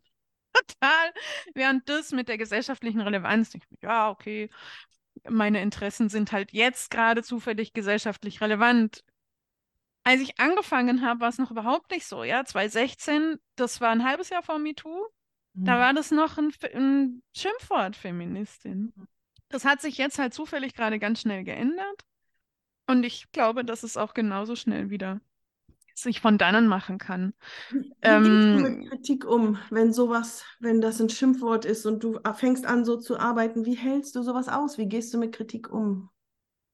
[0.55, 1.13] total.
[1.55, 4.51] Während das mit der gesellschaftlichen Relevanz, ich, ja, okay,
[5.29, 9.05] meine Interessen sind halt jetzt gerade zufällig gesellschaftlich relevant.
[10.03, 12.25] Als ich angefangen habe, war es noch überhaupt nicht so.
[12.25, 15.07] Ja, 2016, das war ein halbes Jahr vor MeToo.
[15.55, 15.65] Mhm.
[15.65, 18.93] Da war das noch ein, ein Schimpfwort, Feministin.
[19.49, 22.05] Das hat sich jetzt halt zufällig gerade ganz schnell geändert.
[22.87, 25.21] Und ich glaube, dass es auch genauso schnell wieder
[25.95, 27.35] sich von dannen machen kann.
[27.71, 32.03] Wie ähm, gehst du mit Kritik um, wenn sowas, wenn das ein Schimpfwort ist und
[32.03, 33.65] du fängst an, so zu arbeiten?
[33.65, 34.79] Wie hältst du sowas aus?
[34.79, 36.11] Wie gehst du mit Kritik um?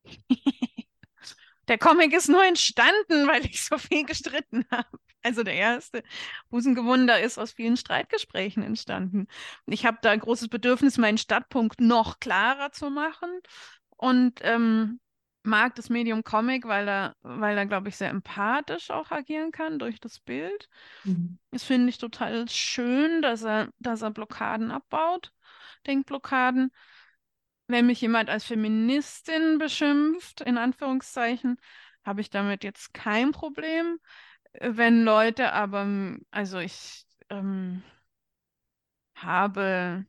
[1.69, 2.93] der Comic ist nur entstanden,
[3.29, 4.99] weil ich so viel gestritten habe.
[5.23, 6.03] Also der erste
[6.49, 9.27] Busengewunder ist aus vielen Streitgesprächen entstanden.
[9.67, 13.29] Ich habe da ein großes Bedürfnis, meinen Stadtpunkt noch klarer zu machen.
[13.97, 14.99] Und ähm,
[15.43, 19.79] mag das Medium Comic, weil er, weil er, glaube ich, sehr empathisch auch agieren kann
[19.79, 20.69] durch das Bild.
[21.05, 21.39] Mhm.
[21.51, 25.33] Das finde ich total schön, dass er, dass er Blockaden abbaut,
[25.87, 26.71] Denkblockaden.
[27.67, 31.57] Wenn mich jemand als Feministin beschimpft, in Anführungszeichen,
[32.05, 33.99] habe ich damit jetzt kein Problem.
[34.53, 35.87] Wenn Leute aber,
[36.31, 37.83] also ich ähm,
[39.15, 40.05] habe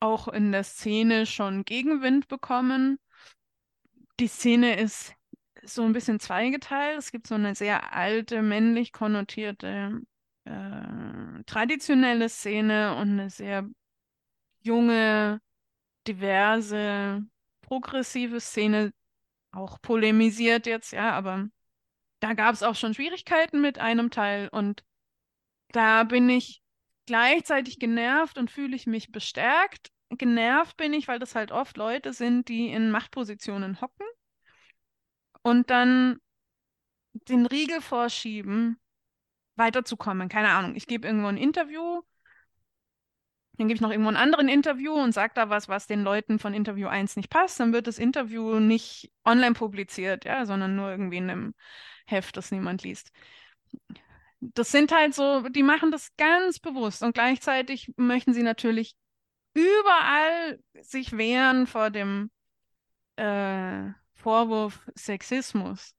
[0.00, 2.98] auch in der Szene schon Gegenwind bekommen
[4.20, 5.14] die Szene ist
[5.62, 6.98] so ein bisschen zweigeteilt.
[6.98, 10.00] Es gibt so eine sehr alte, männlich konnotierte,
[10.44, 13.68] äh, traditionelle Szene und eine sehr
[14.60, 15.40] junge,
[16.06, 17.22] diverse,
[17.62, 18.92] progressive Szene,
[19.52, 21.48] auch polemisiert jetzt, ja, aber
[22.20, 24.82] da gab es auch schon Schwierigkeiten mit einem Teil und
[25.68, 26.62] da bin ich
[27.06, 32.12] gleichzeitig genervt und fühle ich mich bestärkt genervt bin ich, weil das halt oft Leute
[32.12, 34.06] sind, die in Machtpositionen hocken
[35.42, 36.18] und dann
[37.12, 38.78] den Riegel vorschieben,
[39.56, 40.28] weiterzukommen.
[40.28, 42.02] Keine Ahnung, ich gebe irgendwo ein Interview,
[43.56, 46.38] dann gebe ich noch irgendwo ein anderes Interview und sage da was, was den Leuten
[46.38, 50.90] von Interview 1 nicht passt, dann wird das Interview nicht online publiziert, ja, sondern nur
[50.90, 51.54] irgendwie in einem
[52.06, 53.12] Heft, das niemand liest.
[54.40, 58.96] Das sind halt so, die machen das ganz bewusst und gleichzeitig möchten sie natürlich
[59.54, 62.30] überall sich wehren vor dem
[63.16, 65.94] äh, Vorwurf Sexismus.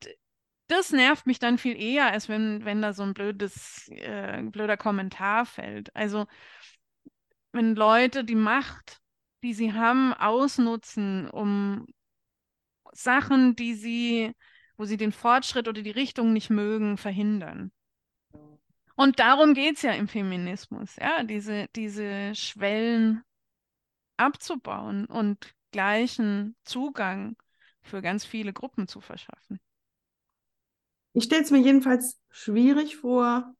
[0.66, 4.76] das nervt mich dann viel eher, als wenn, wenn da so ein blödes, äh, blöder
[4.76, 5.94] Kommentar fällt.
[5.94, 6.26] Also,
[7.52, 9.00] wenn Leute die Macht
[9.42, 11.86] die sie haben, ausnutzen, um
[12.92, 14.32] Sachen, die sie,
[14.76, 17.70] wo sie den Fortschritt oder die Richtung nicht mögen, verhindern.
[18.96, 23.22] Und darum geht es ja im Feminismus, ja, diese, diese Schwellen
[24.16, 27.36] abzubauen und gleichen Zugang
[27.82, 29.60] für ganz viele Gruppen zu verschaffen.
[31.12, 33.54] Ich stelle es mir jedenfalls schwierig vor.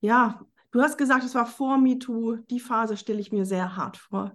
[0.00, 2.36] Ja, du hast gesagt, es war vor MeToo.
[2.50, 4.34] Die Phase stelle ich mir sehr hart vor.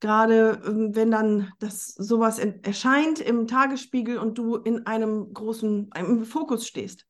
[0.00, 6.24] Gerade ähm, wenn dann das sowas erscheint im Tagesspiegel und du in einem großen im
[6.24, 7.06] Fokus stehst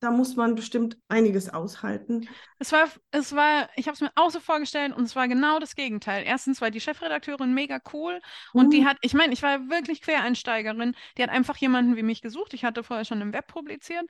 [0.00, 2.28] da muss man bestimmt einiges aushalten.
[2.58, 5.58] Es war, es war, ich habe es mir auch so vorgestellt und es war genau
[5.58, 6.24] das Gegenteil.
[6.24, 8.20] Erstens war die Chefredakteurin mega cool
[8.52, 8.86] und die mhm.
[8.86, 12.54] hat, ich meine, ich war wirklich Quereinsteigerin, die hat einfach jemanden wie mich gesucht.
[12.54, 14.06] Ich hatte vorher schon im Web publiziert.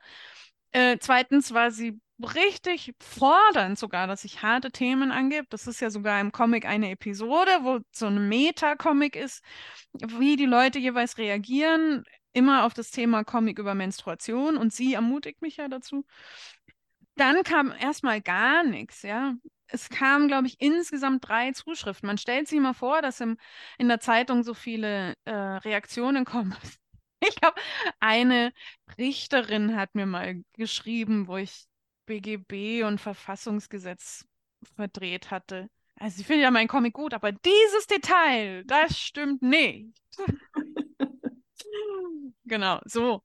[0.73, 5.47] Äh, zweitens war sie richtig fordernd sogar, dass ich harte Themen angebe.
[5.51, 9.43] Das ist ja sogar im Comic eine Episode, wo so ein Meta-Comic ist,
[9.93, 15.43] wie die Leute jeweils reagieren immer auf das Thema Comic über Menstruation und sie ermutigt
[15.43, 16.05] mich ja dazu.
[17.17, 19.35] Dann kam erstmal gar nichts, ja.
[19.67, 22.07] Es kamen, glaube ich, insgesamt drei Zuschriften.
[22.07, 23.37] Man stellt sich mal vor, dass im,
[23.77, 26.57] in der Zeitung so viele äh, Reaktionen kommen.
[27.29, 27.61] Ich habe
[28.01, 28.53] eine
[28.97, 31.65] Richterin hat mir mal geschrieben, wo ich
[32.07, 34.25] BGB und Verfassungsgesetz
[34.77, 35.69] verdreht hatte.
[35.97, 39.93] Also ich finde ja meinen Comic gut, aber dieses Detail, das stimmt nicht.
[42.45, 43.23] Genau, so.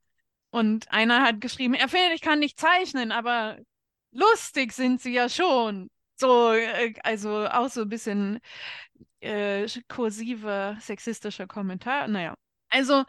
[0.51, 3.58] Und einer hat geschrieben, er findet, ich kann nicht zeichnen, aber
[4.12, 5.89] lustig sind sie ja schon.
[6.15, 8.39] So, äh, also auch so ein bisschen
[9.21, 12.08] äh, kursiver, sexistischer Kommentar.
[12.08, 12.36] Naja.
[12.73, 13.03] Also,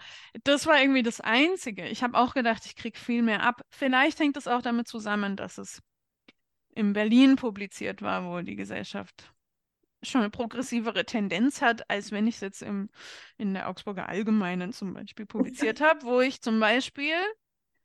[0.45, 1.89] das war irgendwie das Einzige.
[1.89, 3.63] Ich habe auch gedacht, ich kriege viel mehr ab.
[3.71, 5.83] Vielleicht hängt es auch damit zusammen, dass es
[6.75, 9.33] in Berlin publiziert war, wo die Gesellschaft
[10.03, 12.91] schon eine progressivere Tendenz hat, als wenn ich es jetzt im,
[13.39, 17.17] in der Augsburger Allgemeinen zum Beispiel publiziert habe, wo ich zum Beispiel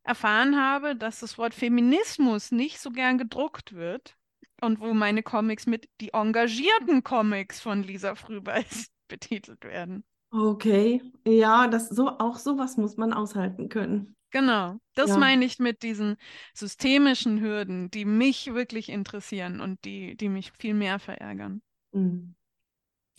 [0.04, 4.18] erfahren habe, dass das Wort Feminismus nicht so gern gedruckt wird
[4.60, 10.04] und wo meine Comics mit die engagierten Comics von Lisa Frühbeis betitelt werden.
[10.32, 14.16] Okay, ja, das so auch sowas muss man aushalten können.
[14.32, 15.18] Genau, das ja.
[15.18, 16.18] meine ich mit diesen
[16.54, 21.62] systemischen Hürden, die mich wirklich interessieren und die, die mich viel mehr verärgern.
[21.92, 22.36] Mhm.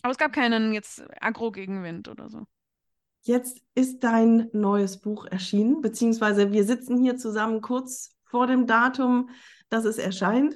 [0.01, 2.45] Aber es gab keinen jetzt Agro-Gegenwind oder so.
[3.23, 9.29] Jetzt ist dein neues Buch erschienen, beziehungsweise wir sitzen hier zusammen kurz vor dem Datum,
[9.69, 10.55] dass es erscheint.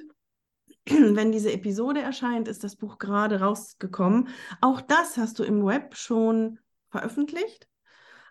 [0.88, 4.28] Wenn diese Episode erscheint, ist das Buch gerade rausgekommen.
[4.60, 7.68] Auch das hast du im Web schon veröffentlicht.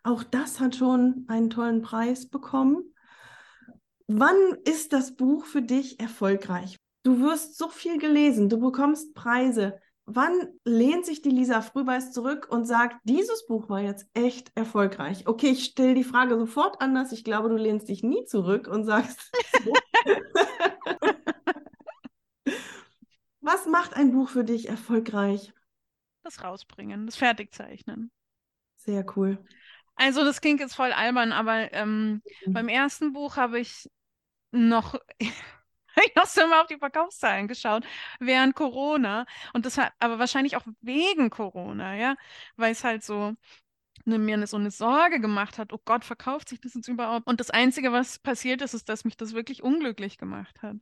[0.04, 2.94] Auch das hat schon einen tollen Preis bekommen.
[4.08, 6.78] Wann ist das Buch für dich erfolgreich?
[7.04, 9.80] Du wirst so viel gelesen, du bekommst Preise.
[10.06, 15.28] Wann lehnt sich die Lisa Frühbeiß zurück und sagt, dieses Buch war jetzt echt erfolgreich?
[15.28, 17.12] Okay, ich stelle die Frage sofort anders.
[17.12, 19.32] Ich glaube, du lehnst dich nie zurück und sagst.
[23.46, 25.54] Was macht ein Buch für dich erfolgreich?
[26.24, 28.10] Das Rausbringen, das Fertigzeichnen.
[28.78, 29.38] Sehr cool.
[29.94, 32.54] Also, das klingt jetzt voll albern, aber ähm, mhm.
[32.54, 33.88] beim ersten Buch habe ich
[34.50, 37.86] noch ich habe immer auf die Verkaufszahlen geschaut
[38.20, 39.28] während Corona.
[39.54, 42.16] Und das hat aber wahrscheinlich auch wegen Corona, ja,
[42.56, 43.36] weil es halt so
[44.08, 47.28] eine, mir eine, so eine Sorge gemacht hat, oh Gott, verkauft sich das jetzt überhaupt?
[47.28, 50.78] Und das Einzige, was passiert ist, ist, dass mich das wirklich unglücklich gemacht hat.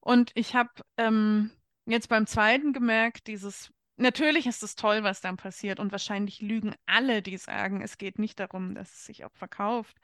[0.00, 1.52] Und ich habe ähm,
[1.90, 6.74] jetzt beim zweiten gemerkt, dieses, natürlich ist es toll, was dann passiert und wahrscheinlich lügen
[6.86, 9.96] alle, die sagen, es geht nicht darum, dass es sich auch verkauft.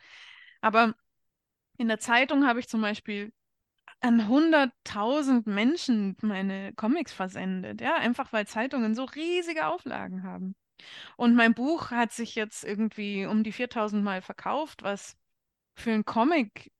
[0.60, 0.94] Aber
[1.78, 3.32] in der Zeitung habe ich zum Beispiel
[4.00, 10.54] an 100.000 Menschen meine Comics versendet, ja, einfach weil Zeitungen so riesige Auflagen haben.
[11.16, 15.16] Und mein Buch hat sich jetzt irgendwie um die 4000 Mal verkauft, was
[15.74, 16.70] für einen Comic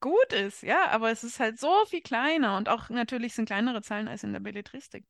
[0.00, 3.82] gut ist, ja, aber es ist halt so viel kleiner und auch natürlich sind kleinere
[3.82, 5.06] Zahlen als in der Belletristik.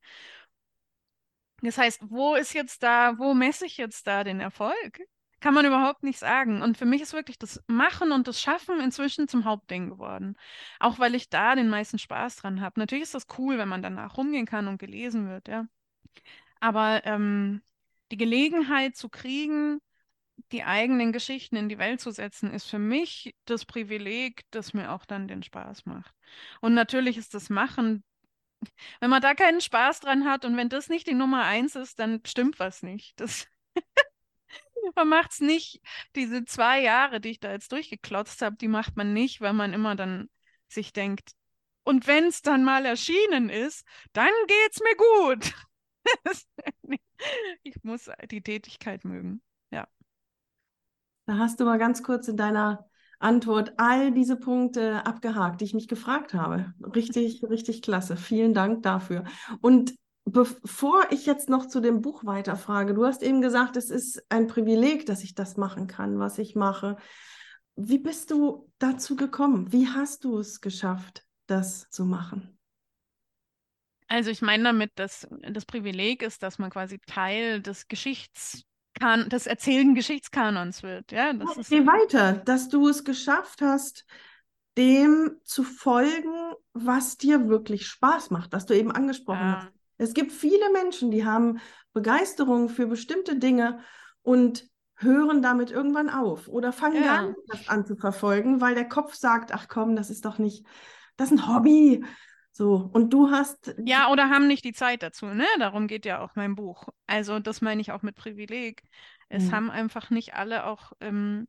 [1.63, 5.01] Das heißt, wo ist jetzt da, wo messe ich jetzt da den Erfolg?
[5.41, 6.63] kann man überhaupt nicht sagen.
[6.63, 10.37] Und für mich ist wirklich das Machen und das Schaffen inzwischen zum Hauptding geworden.
[10.81, 12.81] Auch weil ich da den meisten Spaß dran habe.
[12.81, 15.67] Natürlich ist das cool, wenn man danach rumgehen kann und gelesen wird, ja.
[16.61, 17.63] Aber ähm,
[18.11, 19.81] die Gelegenheit zu kriegen,
[20.53, 24.93] die eigenen Geschichten in die Welt zu setzen, ist für mich das Privileg, das mir
[24.93, 26.15] auch dann den Spaß macht.
[26.61, 28.05] Und natürlich ist das Machen,
[29.01, 31.99] wenn man da keinen Spaß dran hat und wenn das nicht die Nummer eins ist,
[31.99, 33.19] dann stimmt was nicht.
[33.21, 33.47] Das
[34.97, 35.81] man macht es nicht.
[36.17, 39.73] Diese zwei Jahre, die ich da jetzt durchgeklotzt habe, die macht man nicht, weil man
[39.73, 40.29] immer dann
[40.69, 41.33] sich denkt,
[41.85, 45.55] und wenn es dann mal erschienen ist, dann geht's mir gut.
[47.63, 49.41] ich muss die Tätigkeit mögen.
[51.29, 52.87] Da hast du mal ganz kurz in deiner
[53.19, 56.73] Antwort all diese Punkte abgehakt, die ich mich gefragt habe.
[56.95, 58.17] Richtig, richtig klasse.
[58.17, 59.25] Vielen Dank dafür.
[59.61, 64.25] Und bevor ich jetzt noch zu dem Buch weiterfrage, du hast eben gesagt, es ist
[64.31, 66.97] ein Privileg, dass ich das machen kann, was ich mache.
[67.77, 69.71] Wie bist du dazu gekommen?
[69.71, 72.59] Wie hast du es geschafft, das zu machen?
[74.07, 78.65] Also ich meine damit, dass das Privileg ist, dass man quasi Teil des Geschichts
[78.99, 81.13] des erzählenden Geschichtskanons wird.
[81.13, 84.05] Ja, das ist Geh weiter, dass du es geschafft hast,
[84.77, 89.57] dem zu folgen, was dir wirklich Spaß macht, was du eben angesprochen ja.
[89.63, 89.73] hast.
[89.97, 91.59] Es gibt viele Menschen, die haben
[91.93, 93.81] Begeisterung für bestimmte Dinge
[94.23, 97.23] und hören damit irgendwann auf oder fangen ja.
[97.23, 100.65] gar nicht an zu verfolgen, weil der Kopf sagt, ach komm, das ist doch nicht,
[101.17, 102.05] das ist ein Hobby.
[102.59, 103.73] So, und du hast.
[103.85, 105.47] Ja, oder haben nicht die Zeit dazu, ne?
[105.61, 106.89] Darum geht ja auch mein Buch.
[107.07, 108.83] Also, das meine ich auch mit Privileg.
[109.29, 109.53] Es mhm.
[109.53, 111.47] haben einfach nicht alle auch ähm,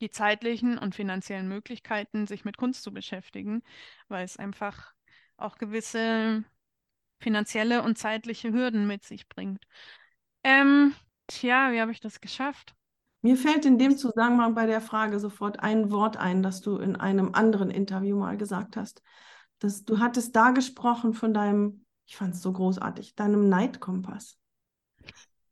[0.00, 3.62] die zeitlichen und finanziellen Möglichkeiten, sich mit Kunst zu beschäftigen,
[4.08, 4.94] weil es einfach
[5.36, 6.44] auch gewisse
[7.20, 9.64] finanzielle und zeitliche Hürden mit sich bringt.
[10.44, 10.94] Ähm,
[11.26, 12.74] tja, wie habe ich das geschafft?
[13.20, 16.96] Mir fällt in dem Zusammenhang bei der Frage sofort ein Wort ein, das du in
[16.96, 19.02] einem anderen Interview mal gesagt hast
[19.58, 24.38] das, du hattest da gesprochen von deinem, ich fand es so großartig, deinem Neidkompass.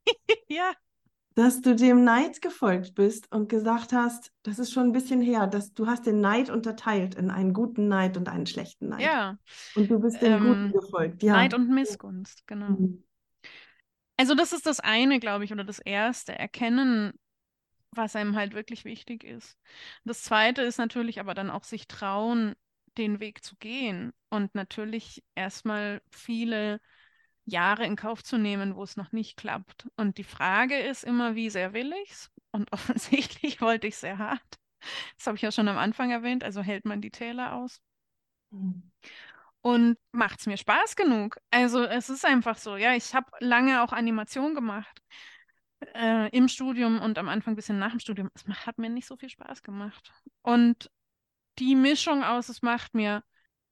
[0.48, 0.72] ja.
[1.36, 5.48] Dass du dem Neid gefolgt bist und gesagt hast, das ist schon ein bisschen her,
[5.48, 9.00] dass du hast den Neid unterteilt in einen guten Neid und einen schlechten Neid.
[9.00, 9.36] Ja.
[9.74, 11.22] Und du bist dem ähm, Guten gefolgt.
[11.24, 11.32] Ja.
[11.32, 12.68] Neid und Missgunst, genau.
[12.68, 13.02] Mhm.
[14.16, 17.14] Also das ist das eine, glaube ich, oder das erste, erkennen,
[17.90, 19.58] was einem halt wirklich wichtig ist.
[20.04, 22.54] Das zweite ist natürlich aber dann auch sich trauen,
[22.98, 26.80] den Weg zu gehen und natürlich erstmal viele
[27.44, 29.86] Jahre in Kauf zu nehmen, wo es noch nicht klappt.
[29.96, 32.30] Und die Frage ist immer, wie sehr will ich es?
[32.50, 34.58] Und offensichtlich wollte ich sehr hart.
[35.16, 37.80] Das habe ich ja schon am Anfang erwähnt, also hält man die Täler aus.
[38.50, 38.90] Mhm.
[39.62, 41.38] Und macht es mir Spaß genug?
[41.50, 45.00] Also es ist einfach so, ja, ich habe lange auch Animation gemacht.
[45.94, 48.30] Äh, im Studium und am Anfang ein bisschen nach dem Studium.
[48.34, 50.12] Es hat mir nicht so viel Spaß gemacht.
[50.42, 50.90] Und
[51.58, 53.22] die Mischung aus, es macht mir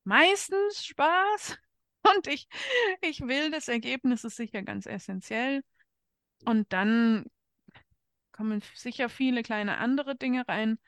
[0.05, 1.59] meistens Spaß
[2.17, 2.49] und ich,
[3.01, 5.63] ich will das Ergebnis ist sicher ganz essentiell.
[6.45, 7.27] Und dann
[8.33, 10.79] kommen sicher viele kleine andere Dinge rein.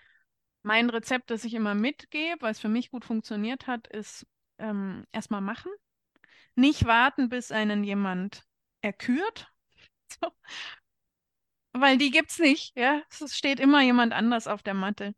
[0.63, 4.27] Mein Rezept, das ich immer mitgebe, es für mich gut funktioniert hat, ist
[4.59, 5.71] ähm, erstmal machen.
[6.57, 8.45] Nicht warten, bis einen jemand
[8.81, 9.49] erkürt.
[10.23, 10.31] So.
[11.73, 13.03] Weil die gibt es nicht, ja.
[13.11, 15.15] Es steht immer jemand anders auf der Matte.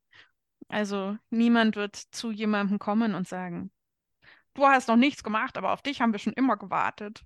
[0.69, 3.71] Also niemand wird zu jemandem kommen und sagen,
[4.55, 7.25] du hast noch nichts gemacht, aber auf dich haben wir schon immer gewartet.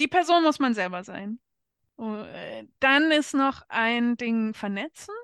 [0.00, 1.40] Die Person muss man selber sein.
[1.96, 5.14] Oh, äh, dann ist noch ein Ding vernetzen.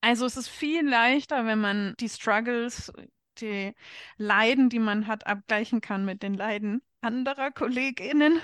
[0.00, 2.92] Also es ist viel leichter, wenn man die Struggles,
[3.38, 3.74] die
[4.16, 8.40] Leiden, die man hat, abgleichen kann mit den Leiden anderer KollegInnen.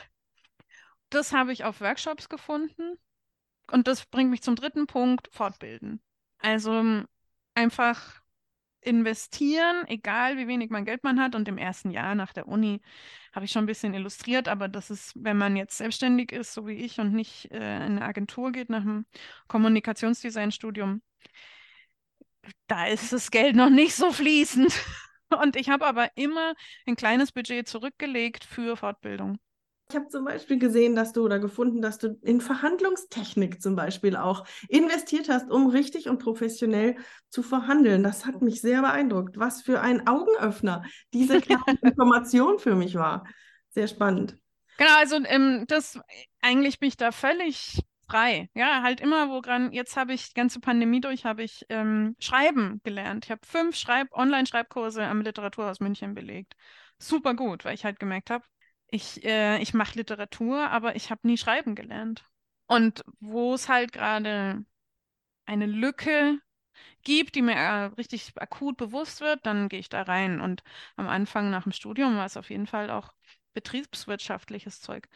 [1.10, 2.98] Das habe ich auf Workshops gefunden.
[3.70, 6.02] Und das bringt mich zum dritten Punkt, fortbilden.
[6.38, 7.04] Also
[7.54, 8.22] einfach
[8.80, 11.34] investieren, egal wie wenig man Geld man hat.
[11.34, 12.80] Und im ersten Jahr nach der Uni
[13.32, 16.66] habe ich schon ein bisschen illustriert, aber das ist, wenn man jetzt selbstständig ist, so
[16.66, 19.06] wie ich, und nicht äh, in eine Agentur geht nach dem
[19.48, 21.02] Kommunikationsdesignstudium,
[22.66, 24.72] da ist das Geld noch nicht so fließend.
[25.42, 26.54] Und ich habe aber immer
[26.86, 29.38] ein kleines Budget zurückgelegt für Fortbildung.
[29.94, 34.16] Ich habe zum Beispiel gesehen, dass du oder gefunden, dass du in Verhandlungstechnik zum Beispiel
[34.16, 36.96] auch investiert hast, um richtig und professionell
[37.28, 38.02] zu verhandeln.
[38.02, 39.38] Das hat mich sehr beeindruckt.
[39.38, 41.36] Was für ein Augenöffner diese
[41.80, 43.22] Information für mich war.
[43.68, 44.36] Sehr spannend.
[44.78, 46.00] Genau, also ähm, das
[46.40, 47.78] eigentlich bin ich da völlig
[48.08, 48.50] frei.
[48.54, 49.70] Ja, halt immer woran.
[49.70, 53.26] Jetzt habe ich die ganze Pandemie durch, habe ich ähm, Schreiben gelernt.
[53.26, 56.54] Ich habe fünf Schreib Online-Schreibkurse am Literaturhaus München belegt.
[56.98, 58.44] Super gut, weil ich halt gemerkt habe,
[58.88, 62.24] ich, äh, ich mache Literatur, aber ich habe nie schreiben gelernt.
[62.66, 64.64] Und wo es halt gerade
[65.46, 66.38] eine Lücke
[67.02, 70.40] gibt, die mir äh, richtig akut bewusst wird, dann gehe ich da rein.
[70.40, 70.62] Und
[70.96, 73.12] am Anfang nach dem Studium war es auf jeden Fall auch
[73.54, 75.08] betriebswirtschaftliches Zeug.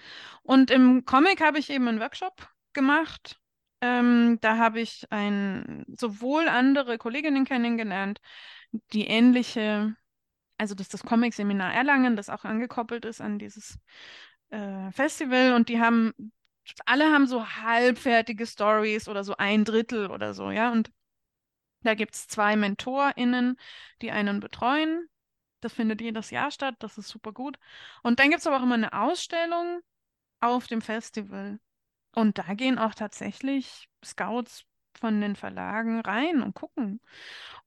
[0.42, 3.40] Und im Comic habe ich eben einen Workshop gemacht.
[3.80, 8.20] Ähm, da habe ich ein, sowohl andere Kolleginnen kennengelernt,
[8.92, 9.96] die ähnliche
[10.58, 13.78] also das ist das Comic-Seminar Erlangen, das auch angekoppelt ist an dieses
[14.50, 16.12] äh, Festival und die haben,
[16.84, 20.90] alle haben so halbfertige Stories oder so ein Drittel oder so, ja, und
[21.82, 23.56] da gibt es zwei MentorInnen,
[24.02, 25.08] die einen betreuen.
[25.60, 27.58] Das findet jedes Jahr statt, das ist super gut.
[28.02, 29.80] Und dann gibt es aber auch immer eine Ausstellung
[30.40, 31.58] auf dem Festival.
[32.14, 37.00] Und da gehen auch tatsächlich Scouts von den Verlagen rein und gucken.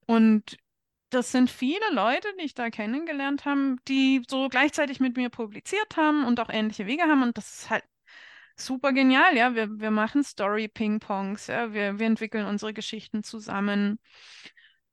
[0.05, 0.57] Und
[1.11, 5.97] das sind viele Leute, die ich da kennengelernt habe, die so gleichzeitig mit mir publiziert
[5.97, 7.23] haben und auch ähnliche Wege haben.
[7.23, 7.83] Und das ist halt
[8.55, 9.55] super genial, ja.
[9.55, 11.73] Wir, wir machen Story-Ping-Pongs, ja.
[11.73, 13.99] Wir, wir entwickeln unsere Geschichten zusammen.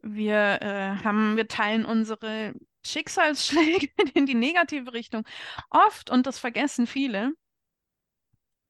[0.03, 2.55] Wir äh, haben, wir teilen unsere
[2.85, 5.25] Schicksalsschläge in die negative Richtung.
[5.71, 7.33] Oft, und das vergessen viele,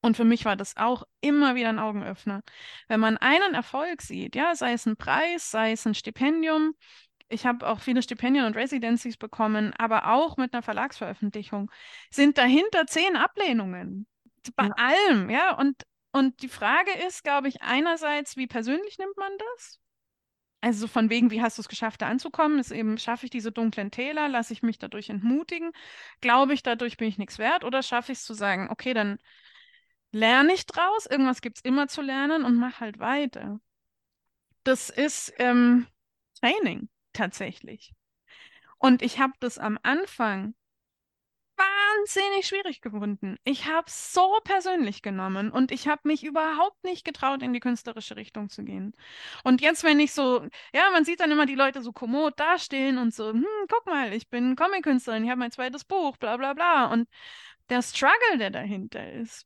[0.01, 2.41] und für mich war das auch immer wieder ein Augenöffner.
[2.87, 6.73] Wenn man einen Erfolg sieht, ja, sei es ein Preis, sei es ein Stipendium,
[7.29, 11.71] ich habe auch viele Stipendien und Residencies bekommen, aber auch mit einer Verlagsveröffentlichung,
[12.09, 14.07] sind dahinter zehn Ablehnungen.
[14.55, 14.73] Bei ja.
[14.77, 15.55] allem, ja.
[15.55, 19.79] Und, und die Frage ist, glaube ich, einerseits, wie persönlich nimmt man das?
[20.61, 22.59] Also von wegen, wie hast du es geschafft, da anzukommen?
[22.59, 25.71] Ist eben, schaffe ich diese dunklen Täler, lasse ich mich dadurch entmutigen?
[26.19, 27.63] Glaube ich, dadurch bin ich nichts wert?
[27.63, 29.19] Oder schaffe ich es zu sagen, okay, dann
[30.11, 33.59] lerne ich draus, irgendwas gibt es immer zu lernen und mach halt weiter.
[34.63, 35.87] Das ist ähm,
[36.41, 37.93] Training tatsächlich.
[38.77, 40.55] Und ich habe das am Anfang
[41.59, 43.37] wahnsinnig schwierig gefunden.
[43.43, 47.59] Ich habe es so persönlich genommen und ich habe mich überhaupt nicht getraut, in die
[47.59, 48.93] künstlerische Richtung zu gehen.
[49.43, 52.97] Und jetzt, wenn ich so, ja, man sieht dann immer die Leute so kommod dastehen
[52.97, 56.53] und so, hm, guck mal, ich bin Comic-Künstlerin, ich habe mein zweites Buch, bla bla
[56.53, 56.85] bla.
[56.91, 57.09] Und
[57.69, 59.45] der Struggle, der dahinter ist,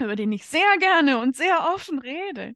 [0.00, 2.54] über den ich sehr gerne und sehr offen rede,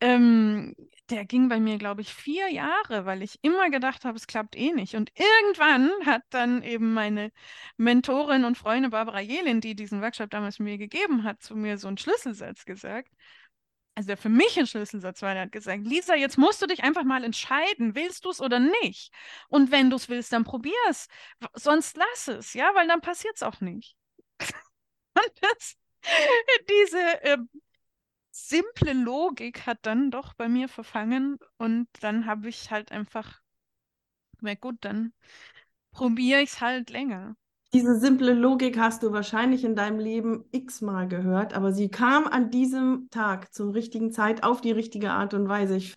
[0.00, 0.74] ähm,
[1.10, 4.56] der ging bei mir, glaube ich, vier Jahre, weil ich immer gedacht habe, es klappt
[4.56, 4.94] eh nicht.
[4.94, 7.32] Und irgendwann hat dann eben meine
[7.76, 11.88] Mentorin und Freundin Barbara Jelin, die diesen Workshop damals mir gegeben hat, zu mir so
[11.88, 13.10] einen Schlüsselsatz gesagt.
[13.94, 16.84] Also der für mich ein Schlüsselsatz war, der hat gesagt, Lisa, jetzt musst du dich
[16.84, 19.12] einfach mal entscheiden, willst du es oder nicht?
[19.48, 21.08] Und wenn du es willst, dann probier es.
[21.54, 23.96] Sonst lass es, ja, weil dann passiert es auch nicht.
[25.14, 25.76] und das,
[26.68, 27.38] diese äh,
[28.46, 33.40] simple Logik hat dann doch bei mir verfangen und dann habe ich halt einfach,
[34.40, 35.12] na gut, dann
[35.92, 37.36] probiere ich es halt länger.
[37.74, 42.50] Diese simple Logik hast du wahrscheinlich in deinem Leben x-mal gehört, aber sie kam an
[42.50, 45.76] diesem Tag zur richtigen Zeit auf die richtige Art und Weise.
[45.76, 45.94] Ich,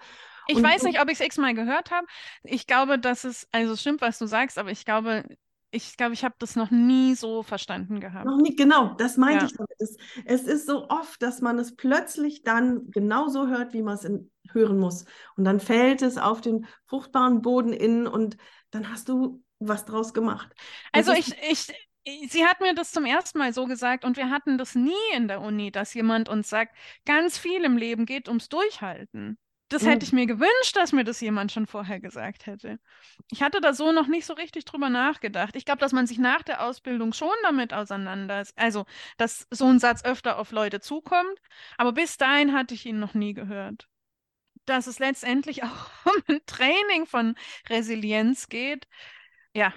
[0.48, 2.06] ich und weiß nicht, ob ich es x-mal gehört habe.
[2.44, 5.24] Ich glaube, dass es, also es stimmt, was du sagst, aber ich glaube,
[5.72, 8.26] ich glaube, ich habe das noch nie so verstanden gehabt.
[8.26, 9.50] Noch nie, genau, das meinte ja.
[9.50, 9.72] ich damit.
[9.80, 14.08] Es, es, ist so oft, dass man es plötzlich dann genauso hört, wie man es
[14.52, 15.06] hören muss.
[15.38, 18.38] Und dann fällt es auf den fruchtbaren Boden innen und
[18.72, 20.54] dann hast du was draus gemacht.
[20.92, 21.68] Das also ich, ich,
[22.30, 25.28] Sie hat mir das zum ersten Mal so gesagt und wir hatten das nie in
[25.28, 29.38] der Uni, dass jemand uns sagt, ganz viel im Leben geht ums Durchhalten.
[29.72, 32.78] Das hätte ich mir gewünscht, dass mir das jemand schon vorher gesagt hätte.
[33.32, 35.56] Ich hatte da so noch nicht so richtig drüber nachgedacht.
[35.56, 38.58] Ich glaube, dass man sich nach der Ausbildung schon damit auseinandersetzt.
[38.58, 41.40] Also, dass so ein Satz öfter auf Leute zukommt.
[41.78, 43.88] Aber bis dahin hatte ich ihn noch nie gehört.
[44.66, 47.36] Dass es letztendlich auch um ein Training von
[47.70, 48.88] Resilienz geht.
[49.54, 49.74] Ja.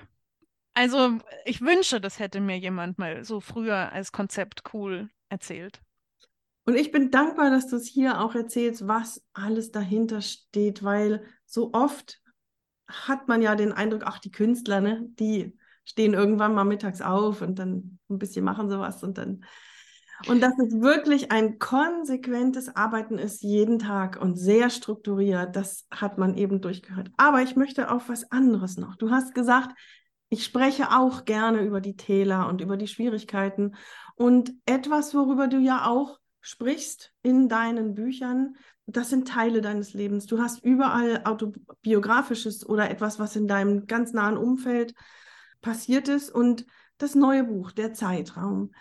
[0.74, 5.80] Also, ich wünsche, das hätte mir jemand mal so früher als Konzept cool erzählt.
[6.64, 11.24] Und ich bin dankbar, dass du es hier auch erzählst, was alles dahinter steht, weil
[11.44, 12.20] so oft
[12.86, 17.42] hat man ja den Eindruck, ach, die Künstler, ne, die stehen irgendwann mal mittags auf
[17.42, 19.44] und dann ein bisschen machen sowas und dann.
[20.28, 26.18] Und dass es wirklich ein konsequentes Arbeiten ist, jeden Tag und sehr strukturiert, das hat
[26.18, 27.10] man eben durchgehört.
[27.16, 28.96] Aber ich möchte auf was anderes noch.
[28.96, 29.76] Du hast gesagt,
[30.30, 33.74] ich spreche auch gerne über die Täler und über die Schwierigkeiten.
[34.14, 40.26] Und etwas, worüber du ja auch sprichst in deinen Büchern, das sind Teile deines Lebens.
[40.26, 44.94] Du hast überall autobiografisches oder etwas, was in deinem ganz nahen Umfeld
[45.62, 46.30] passiert ist.
[46.30, 46.66] Und
[46.98, 48.72] das neue Buch, Der Zeitraum,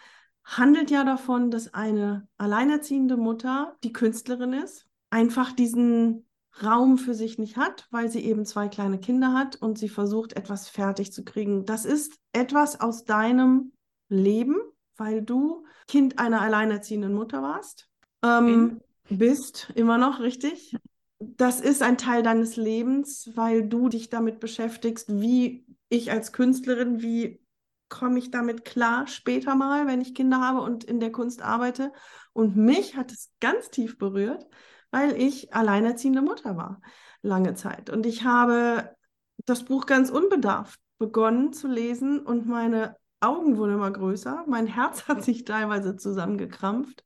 [0.43, 6.25] handelt ja davon, dass eine alleinerziehende Mutter, die Künstlerin ist, einfach diesen
[6.61, 10.33] Raum für sich nicht hat, weil sie eben zwei kleine Kinder hat und sie versucht,
[10.33, 11.65] etwas fertig zu kriegen.
[11.65, 13.71] Das ist etwas aus deinem
[14.09, 14.57] Leben,
[14.97, 17.89] weil du Kind einer alleinerziehenden Mutter warst.
[18.23, 20.75] Ähm, bist immer noch, richtig?
[21.19, 27.01] Das ist ein Teil deines Lebens, weil du dich damit beschäftigst, wie ich als Künstlerin,
[27.01, 27.41] wie
[27.89, 31.91] komme ich damit klar später mal, wenn ich Kinder habe und in der Kunst arbeite.
[32.33, 34.47] Und mich hat es ganz tief berührt,
[34.89, 36.81] weil ich alleinerziehende Mutter war,
[37.21, 37.89] lange Zeit.
[37.89, 38.95] Und ich habe
[39.45, 45.07] das Buch ganz unbedarft begonnen zu lesen und meine Augen wurden immer größer, mein Herz
[45.07, 47.03] hat sich teilweise zusammengekrampft.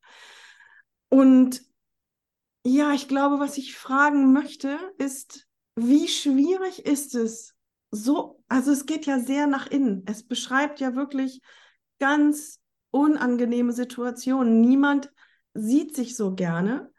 [1.10, 1.62] Und
[2.66, 7.56] ja, ich glaube, was ich fragen möchte, ist, wie schwierig ist es,
[7.92, 10.04] so, also es geht ja sehr nach innen.
[10.08, 11.42] Es beschreibt ja wirklich
[12.00, 12.60] ganz
[12.92, 14.60] unangenehme Situationen.
[14.60, 15.12] Niemand
[15.54, 16.92] sieht sich so gerne.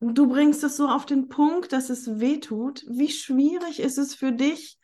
[0.00, 2.84] Du bringst es so auf den Punkt, dass es weh tut.
[2.88, 4.78] Wie schwierig ist es für dich,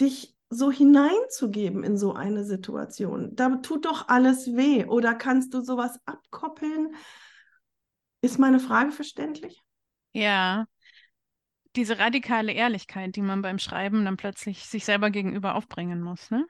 [0.00, 3.34] dich so hineinzugeben in so eine Situation?
[3.34, 4.84] Da tut doch alles weh.
[4.84, 6.94] Oder kannst du sowas abkoppeln?
[8.20, 9.60] Ist meine Frage verständlich?
[10.12, 10.66] Ja,
[11.76, 16.46] diese radikale Ehrlichkeit, die man beim Schreiben dann plötzlich sich selber gegenüber aufbringen muss, ne?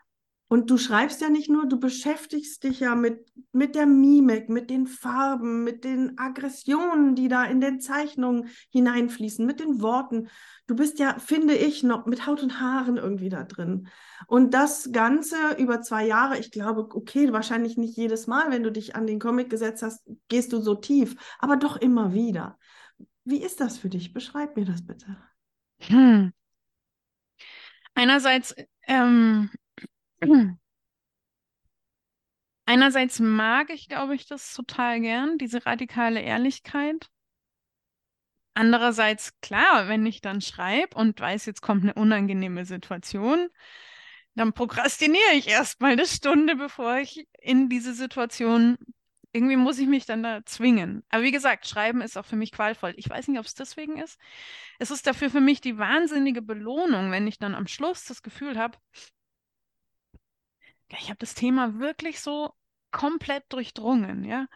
[0.53, 4.68] Und du schreibst ja nicht nur, du beschäftigst dich ja mit, mit der Mimik, mit
[4.68, 10.28] den Farben, mit den Aggressionen, die da in den Zeichnungen hineinfließen, mit den Worten.
[10.66, 13.88] Du bist ja, finde ich, noch mit Haut und Haaren irgendwie da drin.
[14.26, 18.70] Und das Ganze über zwei Jahre, ich glaube, okay, wahrscheinlich nicht jedes Mal, wenn du
[18.70, 22.59] dich an den Comic gesetzt hast, gehst du so tief, aber doch immer wieder.
[23.24, 24.12] Wie ist das für dich?
[24.12, 25.16] Beschreib mir das bitte.
[25.80, 26.30] Hm.
[27.94, 28.55] Einerseits
[28.86, 29.48] ähm,
[32.64, 37.10] Einerseits mag ich, glaube ich, das total gern, diese radikale Ehrlichkeit.
[38.54, 43.48] Andererseits, klar, wenn ich dann schreibe und weiß, jetzt kommt eine unangenehme Situation,
[44.34, 48.78] dann prokrastiniere ich erstmal eine Stunde, bevor ich in diese Situation,
[49.32, 51.02] irgendwie muss ich mich dann da zwingen.
[51.08, 52.92] Aber wie gesagt, Schreiben ist auch für mich qualvoll.
[52.96, 54.18] Ich weiß nicht, ob es deswegen ist.
[54.78, 58.58] Es ist dafür für mich die wahnsinnige Belohnung, wenn ich dann am Schluss das Gefühl
[58.58, 58.78] habe,
[60.93, 62.53] ja, ich habe das Thema wirklich so
[62.90, 64.47] komplett durchdrungen, ja.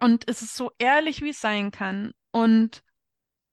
[0.00, 2.12] Und es ist so ehrlich, wie es sein kann.
[2.32, 2.82] Und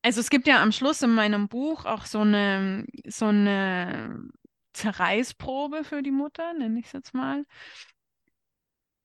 [0.01, 4.28] also es gibt ja am Schluss in meinem Buch auch so eine, so eine
[4.74, 7.45] Zerreißprobe für die Mutter, nenne ich es jetzt mal.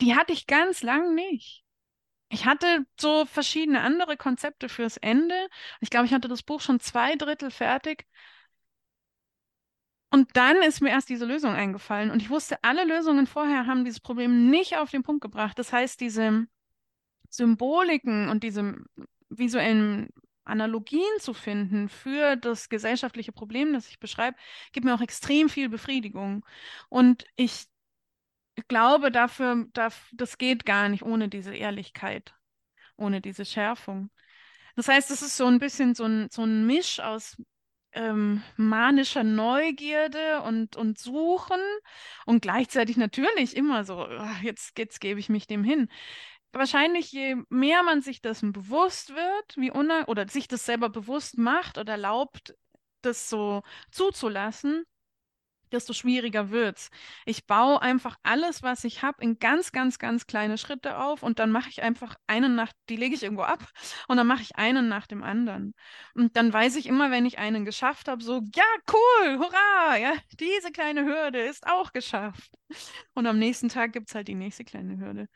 [0.01, 1.63] Die hatte ich ganz lang nicht.
[2.31, 5.49] Ich hatte so verschiedene andere Konzepte fürs Ende.
[5.81, 8.07] Ich glaube, ich hatte das Buch schon zwei Drittel fertig
[10.15, 12.13] und dann ist mir erst diese Lösung eingefallen.
[12.13, 15.59] Und ich wusste, alle Lösungen vorher haben dieses Problem nicht auf den Punkt gebracht.
[15.59, 16.47] Das heißt, diese
[17.31, 18.77] Symboliken und diese
[19.29, 20.11] visuellen
[20.45, 24.37] Analogien zu finden für das gesellschaftliche Problem, das ich beschreibe,
[24.71, 26.47] gibt mir auch extrem viel Befriedigung.
[26.89, 27.67] Und ich
[28.69, 32.37] glaube dafür, das geht gar nicht ohne diese Ehrlichkeit,
[32.97, 34.11] ohne diese Schärfung.
[34.77, 37.37] Das heißt, es ist so ein bisschen so ein, so ein Misch aus
[37.95, 41.61] ähm, manischer Neugierde und, und Suchen
[42.27, 45.89] und gleichzeitig natürlich immer so, ach, jetzt, jetzt gebe ich mich dem hin.
[46.53, 51.79] Wahrscheinlich, je mehr man sich dessen bewusst wird, wie oder sich das selber bewusst macht
[51.79, 52.55] oder erlaubt,
[53.03, 54.85] das so zuzulassen,
[55.75, 56.91] desto schwieriger wird's.
[57.27, 61.39] Ich baue einfach alles, was ich habe, in ganz, ganz, ganz kleine Schritte auf und
[61.39, 63.69] dann mache ich einfach einen nach, die lege ich irgendwo ab
[64.09, 65.75] und dann mache ich einen nach dem anderen.
[66.15, 70.13] Und dann weiß ich immer, wenn ich einen geschafft habe, so, ja, cool, hurra, ja,
[70.41, 72.51] diese kleine Hürde ist auch geschafft.
[73.15, 75.29] Und am nächsten Tag gibt es halt die nächste kleine Hürde.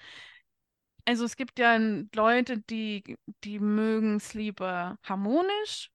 [1.05, 1.79] Also es gibt ja
[2.15, 5.91] Leute, die, die mögen es lieber harmonisch.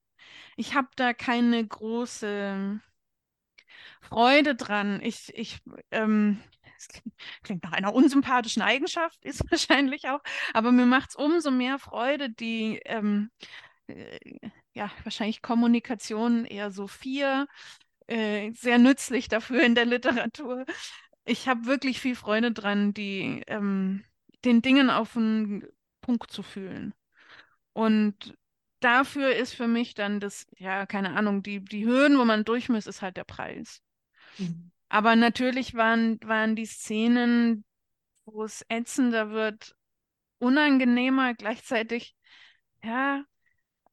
[0.58, 2.80] Ich habe da keine große
[4.04, 4.99] Freude dran.
[5.01, 6.39] Ich, ich, ähm,
[6.78, 6.88] es
[7.43, 10.22] klingt nach einer unsympathischen Eigenschaft, ist wahrscheinlich auch,
[10.54, 13.32] aber mir macht es umso mehr Freude, die, ähm,
[13.88, 14.20] äh,
[14.74, 17.47] ja, wahrscheinlich Kommunikation eher so vier,
[18.08, 20.66] äh, sehr nützlich dafür in der Literatur.
[21.26, 24.04] Ich habe wirklich viel Freude dran, die, ähm,
[24.45, 25.66] den Dingen auf den
[26.01, 26.93] Punkt zu fühlen.
[27.74, 28.36] Und
[28.82, 32.70] dafür ist für mich dann das, ja, keine Ahnung, die, die Hürden, wo man durch
[32.70, 33.82] muss, ist halt der Preis.
[34.38, 34.72] Mhm.
[34.90, 37.66] Aber natürlich waren, waren die Szenen,
[38.26, 39.76] wo es ätzender wird,
[40.40, 42.16] unangenehmer, gleichzeitig,
[42.84, 43.24] ja,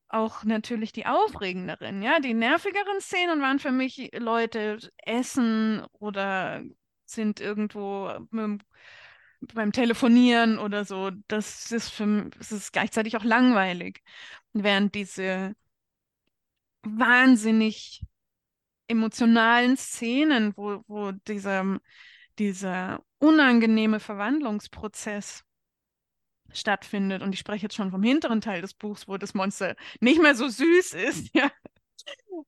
[0.09, 2.21] auch natürlich die aufregenderen, ja.
[2.21, 6.63] Die nervigeren Szenen waren für mich Leute essen oder
[7.05, 8.63] sind irgendwo mit,
[9.55, 11.11] beim Telefonieren oder so.
[11.29, 14.03] Das ist für das ist gleichzeitig auch langweilig.
[14.53, 15.55] Während diese
[16.83, 18.03] wahnsinnig
[18.91, 21.81] emotionalen Szenen, wo, wo dieser,
[22.39, 25.45] dieser unangenehme Verwandlungsprozess
[26.53, 27.23] stattfindet.
[27.23, 30.35] Und ich spreche jetzt schon vom hinteren Teil des Buchs, wo das Monster nicht mehr
[30.35, 31.31] so süß ist.
[31.35, 31.51] Ja.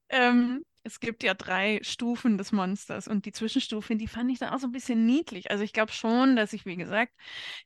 [0.09, 4.53] Ähm, es gibt ja drei Stufen des Monsters und die Zwischenstufe, die fand ich dann
[4.53, 5.51] auch so ein bisschen niedlich.
[5.51, 7.13] Also ich glaube schon, dass ich, wie gesagt,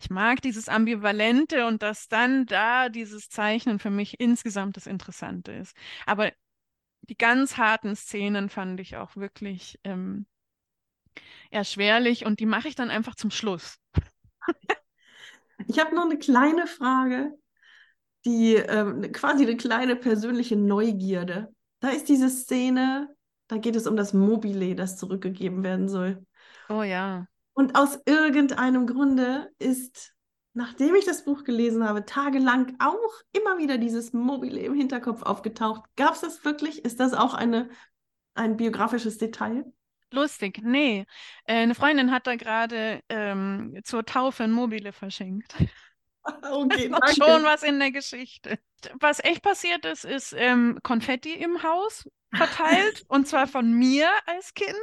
[0.01, 5.53] ich mag dieses Ambivalente und dass dann da dieses Zeichnen für mich insgesamt das Interessante
[5.53, 5.74] ist.
[6.05, 6.31] Aber
[7.09, 10.26] die ganz harten Szenen fand ich auch wirklich ähm,
[11.50, 13.78] erschwerlich und die mache ich dann einfach zum Schluss.
[15.66, 17.32] ich habe noch eine kleine Frage,
[18.24, 21.54] die ähm, quasi eine kleine persönliche Neugierde.
[21.80, 23.14] Da ist diese Szene,
[23.46, 26.26] da geht es um das Mobile, das zurückgegeben werden soll.
[26.68, 27.26] Oh ja.
[27.52, 30.16] Und aus irgendeinem Grunde ist,
[30.57, 35.84] nachdem ich das Buch gelesen habe, tagelang auch immer wieder dieses Mobile im Hinterkopf aufgetaucht.
[35.96, 36.84] Gab es das wirklich?
[36.84, 37.68] Ist das auch eine,
[38.34, 39.64] ein biografisches Detail?
[40.11, 41.04] Lustig, nee.
[41.44, 45.54] Äh, eine Freundin hat da gerade ähm, zur Taufe ein Mobile verschenkt.
[46.51, 48.59] Okay, das ist schon was in der Geschichte.
[49.01, 54.55] Was echt passiert ist, ist ähm, Konfetti im Haus verteilt und zwar von mir als
[54.55, 54.77] Kind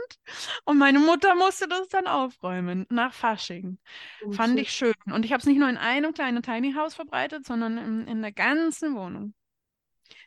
[0.66, 3.78] und meine Mutter musste das dann aufräumen nach Fasching.
[4.26, 4.94] Oh, Fand ich schön.
[5.06, 8.22] Und ich habe es nicht nur in einem kleinen Tiny House verbreitet, sondern in, in
[8.22, 9.34] der ganzen Wohnung.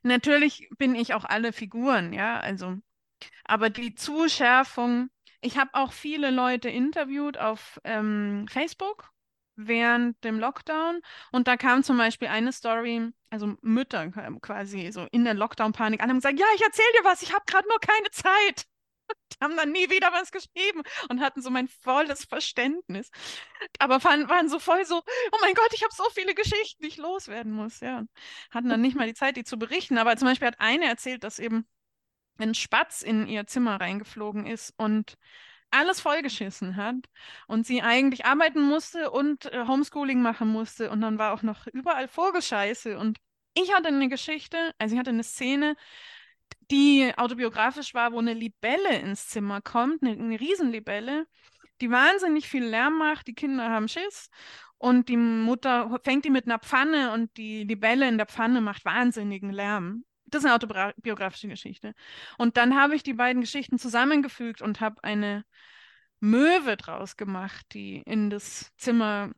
[0.02, 2.76] Natürlich bin ich auch alle Figuren, ja, also
[3.44, 5.08] aber die Zuschärfung,
[5.40, 9.10] ich habe auch viele Leute interviewt auf ähm, Facebook
[9.56, 11.00] während dem Lockdown
[11.32, 16.10] und da kam zum Beispiel eine Story, also Mütter quasi so in der Lockdown-Panik an
[16.10, 18.66] haben gesagt, ja, ich erzähle dir was, ich habe gerade nur keine Zeit.
[19.32, 23.10] Die haben dann nie wieder was geschrieben und hatten so mein volles Verständnis.
[23.78, 24.96] Aber waren, waren so voll so,
[25.32, 27.80] oh mein Gott, ich habe so viele Geschichten, die ich loswerden muss.
[27.80, 28.04] Ja.
[28.50, 29.98] Hatten dann nicht mal die Zeit, die zu berichten.
[29.98, 31.66] Aber zum Beispiel hat eine erzählt, dass eben
[32.38, 35.16] ein Spatz in ihr Zimmer reingeflogen ist und
[35.70, 36.96] alles vollgeschissen hat
[37.46, 41.66] und sie eigentlich arbeiten musste und äh, Homeschooling machen musste und dann war auch noch
[41.66, 42.98] überall Vogelscheiße.
[42.98, 43.18] Und
[43.54, 45.76] ich hatte eine Geschichte, also ich hatte eine Szene,
[46.70, 51.26] die autobiografisch war, wo eine Libelle ins Zimmer kommt, eine, eine Riesenlibelle,
[51.80, 54.30] die wahnsinnig viel Lärm macht, die Kinder haben Schiss
[54.78, 58.84] und die Mutter fängt die mit einer Pfanne und die Libelle in der Pfanne macht
[58.84, 61.94] wahnsinnigen Lärm das ist eine autobiografische Geschichte.
[62.38, 65.44] Und dann habe ich die beiden Geschichten zusammengefügt und habe eine
[66.20, 69.30] Möwe draus gemacht, die in das Zimmer,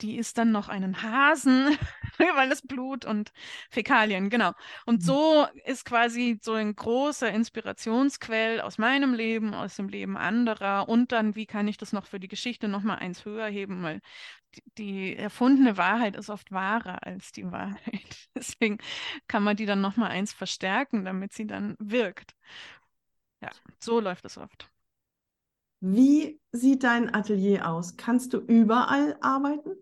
[0.00, 1.76] die ist dann noch einen Hasen,
[2.36, 3.32] weil es Blut und
[3.70, 4.52] Fäkalien, genau.
[4.86, 5.06] Und mhm.
[5.06, 11.12] so ist quasi so ein großer Inspirationsquell aus meinem Leben, aus dem Leben anderer und
[11.12, 14.00] dann, wie kann ich das noch für die Geschichte nochmal eins höher heben, weil
[14.78, 18.28] die erfundene Wahrheit ist oft wahrer als die Wahrheit.
[18.34, 18.78] Deswegen
[19.26, 22.34] kann man die dann nochmal eins verstärken, damit sie dann wirkt.
[23.40, 24.70] Ja, so läuft es oft.
[25.80, 27.96] Wie sieht dein Atelier aus?
[27.96, 29.76] Kannst du überall arbeiten?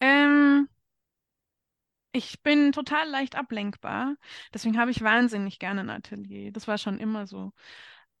[0.00, 0.68] Ähm,
[2.12, 4.16] ich bin total leicht ablenkbar.
[4.52, 6.52] Deswegen habe ich wahnsinnig gerne ein Atelier.
[6.52, 7.52] Das war schon immer so.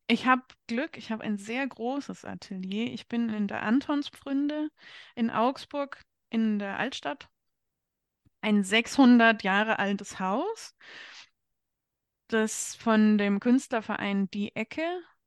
[0.06, 2.92] Ich habe Glück, ich habe ein sehr großes Atelier.
[2.92, 4.68] Ich bin in der Antonspfründe
[5.14, 7.28] in Augsburg in der Altstadt.
[8.42, 10.74] Ein 600 Jahre altes Haus,
[12.28, 14.82] das von dem Künstlerverein Die Ecke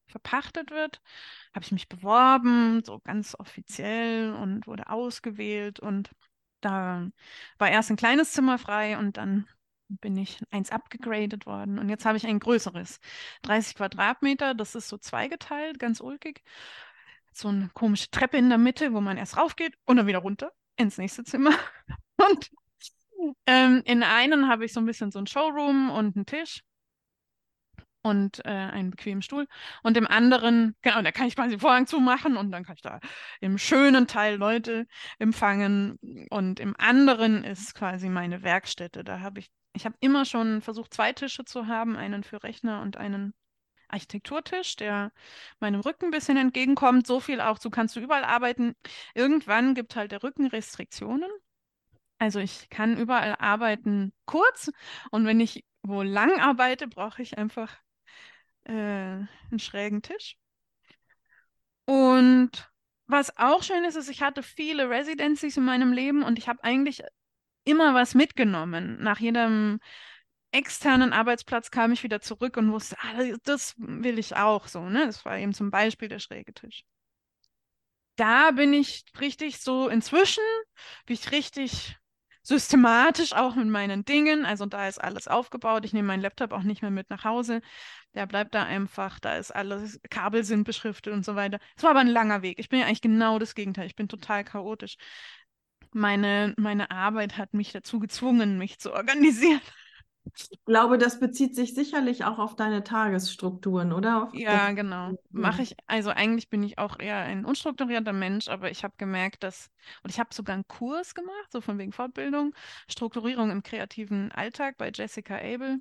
[0.07, 1.01] verpachtet wird.
[1.53, 5.79] Habe ich mich beworben, so ganz offiziell und wurde ausgewählt.
[5.79, 6.09] Und
[6.61, 7.07] da
[7.57, 9.47] war erst ein kleines Zimmer frei und dann
[9.89, 12.99] bin ich eins abgegradet worden und jetzt habe ich ein größeres.
[13.43, 16.43] 30 Quadratmeter, das ist so zweigeteilt, ganz ulkig.
[17.31, 20.51] So eine komische Treppe in der Mitte, wo man erst raufgeht und dann wieder runter
[20.75, 21.51] ins nächste Zimmer.
[22.17, 22.49] Und
[23.45, 26.63] ähm, in einem habe ich so ein bisschen so ein Showroom und einen Tisch
[28.07, 29.47] und äh, einen bequemen Stuhl.
[29.83, 32.81] Und im anderen, genau, da kann ich quasi den Vorhang zumachen und dann kann ich
[32.81, 32.99] da
[33.41, 34.87] im schönen Teil Leute
[35.19, 35.99] empfangen.
[36.29, 39.03] Und im anderen ist quasi meine Werkstätte.
[39.03, 42.81] Da habe ich ich habe immer schon versucht, zwei Tische zu haben, einen für Rechner
[42.81, 43.33] und einen
[43.89, 45.11] Architekturtisch, der
[45.59, 47.07] meinem Rücken ein bisschen entgegenkommt.
[47.07, 48.75] So viel auch, so kannst du überall arbeiten.
[49.13, 51.29] Irgendwann gibt halt der Rücken Restriktionen.
[52.19, 54.71] Also ich kann überall arbeiten kurz
[55.11, 57.77] und wenn ich wo lang arbeite, brauche ich einfach
[58.67, 60.37] äh, einen schrägen Tisch.
[61.85, 62.69] Und
[63.07, 66.63] was auch schön ist, ist, ich hatte viele Residencies in meinem Leben und ich habe
[66.63, 67.01] eigentlich
[67.63, 69.01] immer was mitgenommen.
[69.01, 69.79] Nach jedem
[70.51, 74.89] externen Arbeitsplatz kam ich wieder zurück und wusste, ah, das will ich auch so.
[74.89, 75.05] Ne?
[75.05, 76.83] Das war eben zum Beispiel der schräge Tisch.
[78.15, 80.43] Da bin ich richtig so, inzwischen
[81.05, 81.97] bin ich richtig
[82.47, 84.45] systematisch auch mit meinen Dingen.
[84.45, 85.83] Also da ist alles aufgebaut.
[85.85, 87.61] Ich nehme meinen Laptop auch nicht mehr mit nach Hause.
[88.15, 89.19] Der bleibt da einfach.
[89.19, 91.59] Da ist alles, Kabel sind beschriftet und so weiter.
[91.75, 92.59] Es war aber ein langer Weg.
[92.59, 93.87] Ich bin ja eigentlich genau das Gegenteil.
[93.87, 94.97] Ich bin total chaotisch
[95.93, 99.61] meine, meine Arbeit hat mich dazu gezwungen, mich zu organisieren.
[100.35, 104.23] Ich glaube, das bezieht sich sicherlich auch auf deine Tagesstrukturen, oder?
[104.23, 105.11] Auf ja, genau.
[105.31, 109.43] Mache ich, also eigentlich bin ich auch eher ein unstrukturierter Mensch, aber ich habe gemerkt,
[109.43, 109.69] dass,
[110.03, 112.53] und ich habe sogar einen Kurs gemacht, so von wegen Fortbildung,
[112.87, 115.79] Strukturierung im kreativen Alltag bei Jessica Abel.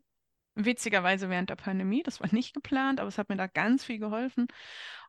[0.58, 3.98] Witzigerweise während der Pandemie, das war nicht geplant, aber es hat mir da ganz viel
[3.98, 4.46] geholfen.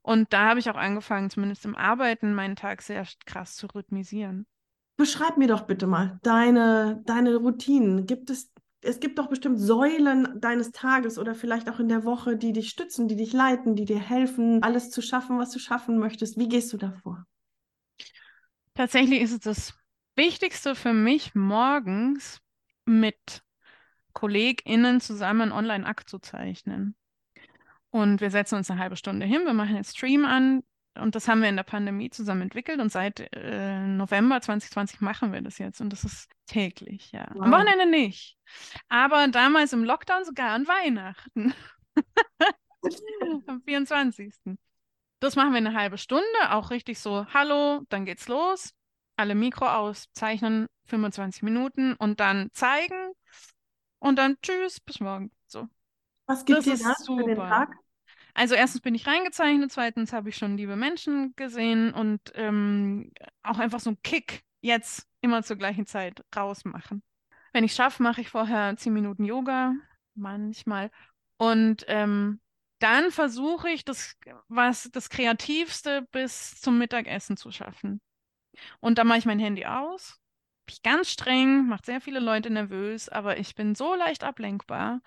[0.01, 4.45] Und da habe ich auch angefangen, zumindest im Arbeiten, meinen Tag sehr krass zu rhythmisieren.
[4.97, 8.07] Beschreib mir doch bitte mal deine, deine Routinen.
[8.07, 8.51] Gibt es
[8.87, 12.69] es gibt doch bestimmt Säulen deines Tages oder vielleicht auch in der Woche, die dich
[12.69, 16.37] stützen, die dich leiten, die dir helfen, alles zu schaffen, was du schaffen möchtest.
[16.37, 17.25] Wie gehst du davor?
[18.73, 19.73] Tatsächlich ist es das
[20.15, 22.39] Wichtigste für mich, morgens
[22.85, 23.43] mit
[24.13, 26.95] KollegInnen zusammen Online-Akt zu zeichnen.
[27.89, 30.63] Und wir setzen uns eine halbe Stunde hin, wir machen einen Stream an,
[30.97, 35.31] und das haben wir in der Pandemie zusammen entwickelt und seit äh, November 2020 machen
[35.31, 37.27] wir das jetzt und das ist täglich, ja.
[37.33, 37.43] Wow.
[37.43, 38.37] Am Wochenende nicht.
[38.89, 41.53] Aber damals im Lockdown sogar an Weihnachten.
[43.47, 44.33] Am 24.
[45.19, 48.73] Das machen wir eine halbe Stunde, auch richtig so, hallo, dann geht's los.
[49.15, 53.13] Alle Mikro aus, zeichnen 25 Minuten und dann zeigen
[53.99, 55.31] und dann tschüss, bis morgen.
[55.47, 55.67] So.
[56.27, 57.75] Was gibt das dir für den Tag?
[58.37, 63.11] Also erstens bin ich reingezeichnet, zweitens habe ich schon liebe Menschen gesehen und ähm,
[63.41, 67.01] auch einfach so ein Kick jetzt immer zur gleichen Zeit rausmachen.
[67.51, 69.73] Wenn ich schaffe, mache ich vorher zehn Minuten Yoga,
[70.13, 70.91] manchmal.
[71.37, 72.39] Und ähm,
[72.77, 74.15] dann versuche ich das,
[74.49, 78.01] was das Kreativste bis zum Mittagessen zu schaffen.
[78.79, 80.19] Und dann mache ich mein Handy aus.
[80.67, 85.01] Bin ich ganz streng, macht sehr viele Leute nervös, aber ich bin so leicht ablenkbar.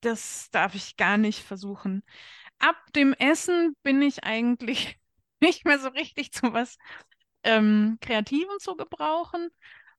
[0.00, 2.02] Das darf ich gar nicht versuchen
[2.58, 4.98] ab dem Essen bin ich eigentlich
[5.40, 6.78] nicht mehr so richtig zu was
[7.42, 9.50] ähm, Kreativem zu gebrauchen,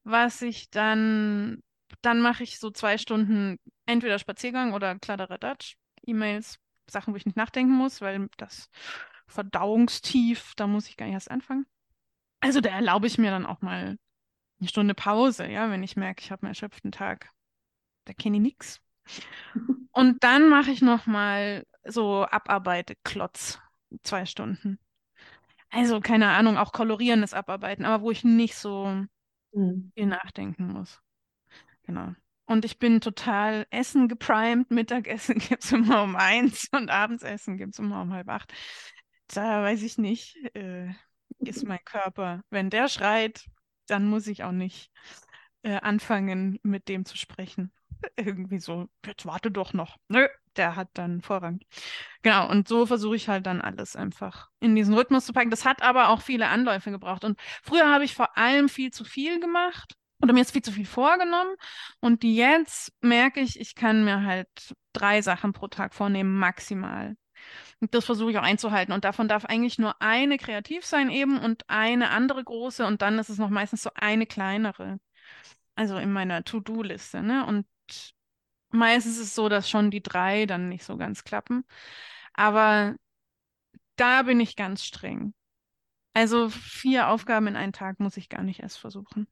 [0.03, 1.64] was ich dann,
[2.01, 7.38] dann mache ich so zwei Stunden entweder Spaziergang oder Kladderadatsch, E-Mails, Sachen, wo ich nicht
[7.38, 8.70] nachdenken muss, weil das
[9.28, 11.66] Verdauungstief, da muss ich gar nicht erst anfangen.
[12.39, 13.97] Also da erlaube ich mir dann auch mal
[14.60, 17.32] eine Stunde Pause, ja, wenn ich merke, ich habe einen erschöpften Tag.
[18.05, 18.82] Da kenne ich nichts.
[19.91, 23.60] Und dann mache ich noch mal so Abarbeite-Klotz,
[24.04, 24.80] zwei Stunden.
[25.70, 29.06] Also, keine Ahnung, auch kolorierendes Abarbeiten, aber wo ich nicht so
[29.52, 29.92] mhm.
[29.94, 31.02] viel nachdenken muss.
[31.84, 32.14] Genau.
[32.46, 34.72] Und ich bin total Essen geprimed.
[34.72, 38.54] Mittagessen gibt es immer um eins und Abendsessen gibt es immer um halb acht.
[39.28, 40.90] Da weiß ich nicht, äh,
[41.40, 42.42] ist mein Körper.
[42.50, 43.46] Wenn der schreit,
[43.88, 44.92] dann muss ich auch nicht
[45.64, 47.72] äh, anfangen, mit dem zu sprechen.
[48.16, 49.98] Irgendwie so, jetzt warte doch noch.
[50.08, 51.60] Nö, der hat dann Vorrang.
[52.24, 55.50] Genau, und so versuche ich halt dann alles einfach in diesen Rhythmus zu packen.
[55.50, 57.24] Das hat aber auch viele Anläufe gebraucht.
[57.24, 60.72] Und früher habe ich vor allem viel zu viel gemacht oder mir jetzt viel zu
[60.72, 61.56] viel vorgenommen.
[62.00, 64.50] Und jetzt merke ich, ich kann mir halt
[64.93, 67.16] drei Sachen pro Tag vornehmen, maximal.
[67.80, 68.93] Und das versuche ich auch einzuhalten.
[68.93, 72.86] Und davon darf eigentlich nur eine kreativ sein eben und eine andere große.
[72.86, 75.00] Und dann ist es noch meistens so eine kleinere.
[75.76, 77.22] Also in meiner To-Do-Liste.
[77.22, 77.45] Ne?
[77.45, 77.68] Und
[78.78, 81.65] Meistens ist es so, dass schon die drei dann nicht so ganz klappen.
[82.34, 82.95] Aber
[83.95, 85.34] da bin ich ganz streng.
[86.13, 89.28] Also vier Aufgaben in einen Tag muss ich gar nicht erst versuchen.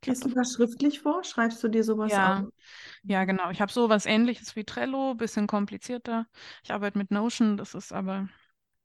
[0.00, 1.24] Gehst du das schriftlich vor?
[1.24, 2.40] Schreibst du dir sowas ja.
[2.40, 2.48] auf?
[3.02, 3.50] Ja, genau.
[3.50, 6.26] Ich habe sowas ähnliches wie Trello, bisschen komplizierter.
[6.64, 8.28] Ich arbeite mit Notion, das ist aber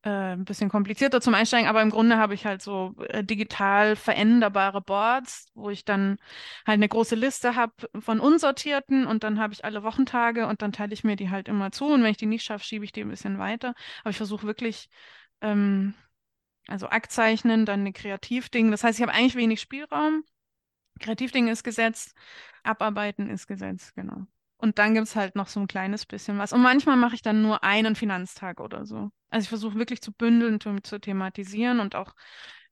[0.04, 3.96] äh, ein bisschen komplizierter zum Einsteigen, aber im Grunde habe ich halt so äh, digital
[3.96, 6.18] veränderbare Boards, wo ich dann
[6.66, 10.72] halt eine große Liste habe von unsortierten und dann habe ich alle Wochentage und dann
[10.72, 12.92] teile ich mir die halt immer zu und wenn ich die nicht schaffe, schiebe ich
[12.92, 13.74] die ein bisschen weiter.
[14.02, 14.90] Aber ich versuche wirklich,
[15.42, 15.94] ähm,
[16.68, 18.72] also Aktzeichnen, dann eine Kreativding.
[18.72, 20.24] Das heißt, ich habe eigentlich wenig Spielraum.
[21.00, 22.16] Kreativding ist gesetzt,
[22.64, 24.28] Abarbeiten ist gesetzt, genau.
[24.62, 26.54] Und dann gibt es halt noch so ein kleines bisschen was.
[26.54, 29.10] Und manchmal mache ich dann nur einen Finanztag oder so.
[29.32, 32.14] Also ich versuche wirklich zu bündeln, zu, zu thematisieren und auch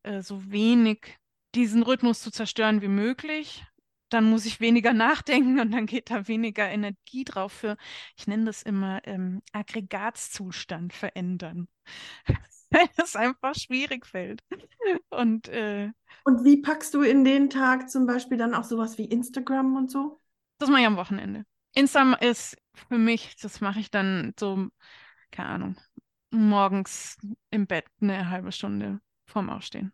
[0.04, 1.18] äh, so wenig
[1.56, 3.66] diesen Rhythmus zu zerstören wie möglich.
[4.10, 7.76] Dann muss ich weniger nachdenken und dann geht da weniger Energie drauf für,
[8.16, 11.68] ich nenne das immer ähm, Aggregatszustand verändern.
[12.70, 14.44] Weil es einfach schwierig fällt.
[15.10, 15.90] Und, äh,
[16.24, 19.90] und wie packst du in den Tag zum Beispiel dann auch sowas wie Instagram und
[19.90, 20.22] so?
[20.60, 21.46] Das mache ich am Wochenende.
[21.80, 24.68] Instagram ist für mich, das mache ich dann so,
[25.32, 25.78] keine Ahnung,
[26.32, 27.18] morgens
[27.52, 29.94] im Bett eine halbe Stunde vorm Aufstehen.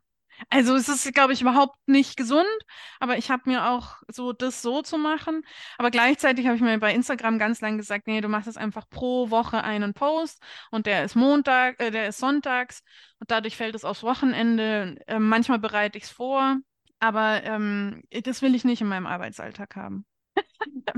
[0.49, 2.45] Also es ist, glaube ich, überhaupt nicht gesund,
[2.99, 5.43] aber ich habe mir auch so das so zu machen.
[5.77, 8.89] Aber gleichzeitig habe ich mir bei Instagram ganz lang gesagt, nee, du machst es einfach
[8.89, 12.83] pro Woche einen Post und der ist Montag, äh, der ist sonntags
[13.19, 14.97] und dadurch fällt es aufs Wochenende.
[15.07, 16.57] Äh, manchmal bereite ich es vor,
[16.99, 20.05] aber ähm, das will ich nicht in meinem Arbeitsalltag haben.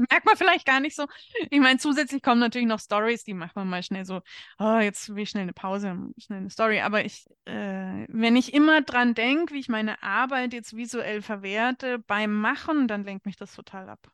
[0.09, 1.05] Merkt man vielleicht gar nicht so.
[1.49, 4.21] Ich meine, zusätzlich kommen natürlich noch Stories, die macht man mal schnell so,
[4.59, 6.81] oh, jetzt will ich schnell eine Pause, schnell eine Story.
[6.81, 11.99] Aber ich, äh, wenn ich immer dran denke, wie ich meine Arbeit jetzt visuell verwerte
[11.99, 14.11] beim Machen, dann lenkt mich das total ab.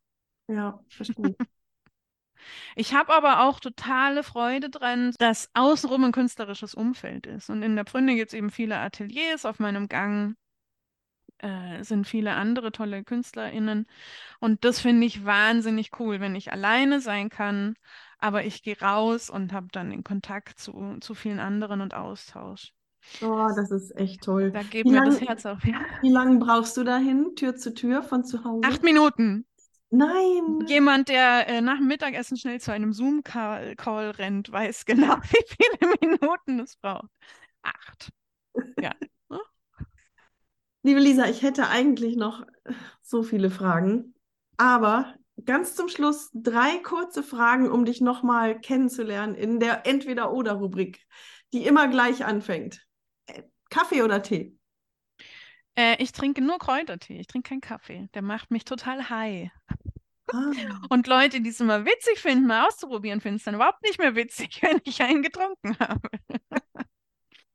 [0.47, 1.36] Ja, verstehe.
[2.76, 7.49] Ich habe aber auch totale Freude dran, dass außenrum ein künstlerisches Umfeld ist.
[7.49, 10.36] Und in der Pfründe gibt es eben viele Ateliers auf meinem Gang
[11.39, 13.86] äh, sind viele andere tolle KünstlerInnen.
[14.39, 17.75] Und das finde ich wahnsinnig cool, wenn ich alleine sein kann,
[18.19, 22.73] aber ich gehe raus und habe dann den Kontakt zu, zu vielen anderen und Austausch.
[23.21, 24.51] Oh, das ist echt toll.
[24.51, 25.63] Da geht mir das Herz auf.
[25.65, 25.81] Ja.
[26.01, 28.65] Wie lange brauchst du dahin, Tür zu Tür von zu Hause?
[28.65, 29.45] Acht Minuten.
[29.89, 30.65] Nein.
[30.67, 33.75] Jemand, der äh, nach dem Mittagessen schnell zu einem Zoom-Call
[34.11, 37.11] rennt, weiß genau, wie viele Minuten es braucht.
[37.61, 38.09] Acht.
[38.79, 38.91] Ja.
[40.86, 42.45] Liebe Lisa, ich hätte eigentlich noch
[43.01, 44.13] so viele Fragen,
[44.57, 45.15] aber
[45.45, 50.99] ganz zum Schluss drei kurze Fragen, um dich nochmal kennenzulernen in der Entweder-Oder-Rubrik,
[51.53, 52.86] die immer gleich anfängt.
[53.27, 54.57] Äh, Kaffee oder Tee?
[55.75, 57.17] Äh, ich trinke nur Kräutertee.
[57.17, 58.09] Ich trinke keinen Kaffee.
[58.13, 59.49] Der macht mich total high.
[60.34, 60.51] Ah.
[60.89, 64.15] Und Leute, die es immer witzig finden, mal auszuprobieren, finden es dann überhaupt nicht mehr
[64.15, 66.09] witzig, wenn ich einen getrunken habe.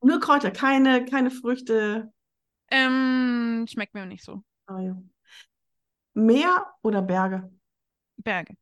[0.00, 2.10] Nur Kräuter, keine, keine Früchte.
[2.70, 4.42] Ähm, schmeckt mir nicht so.
[4.68, 4.96] Oh, ja.
[6.14, 7.50] Meer oder Berge?
[8.16, 8.56] Berge.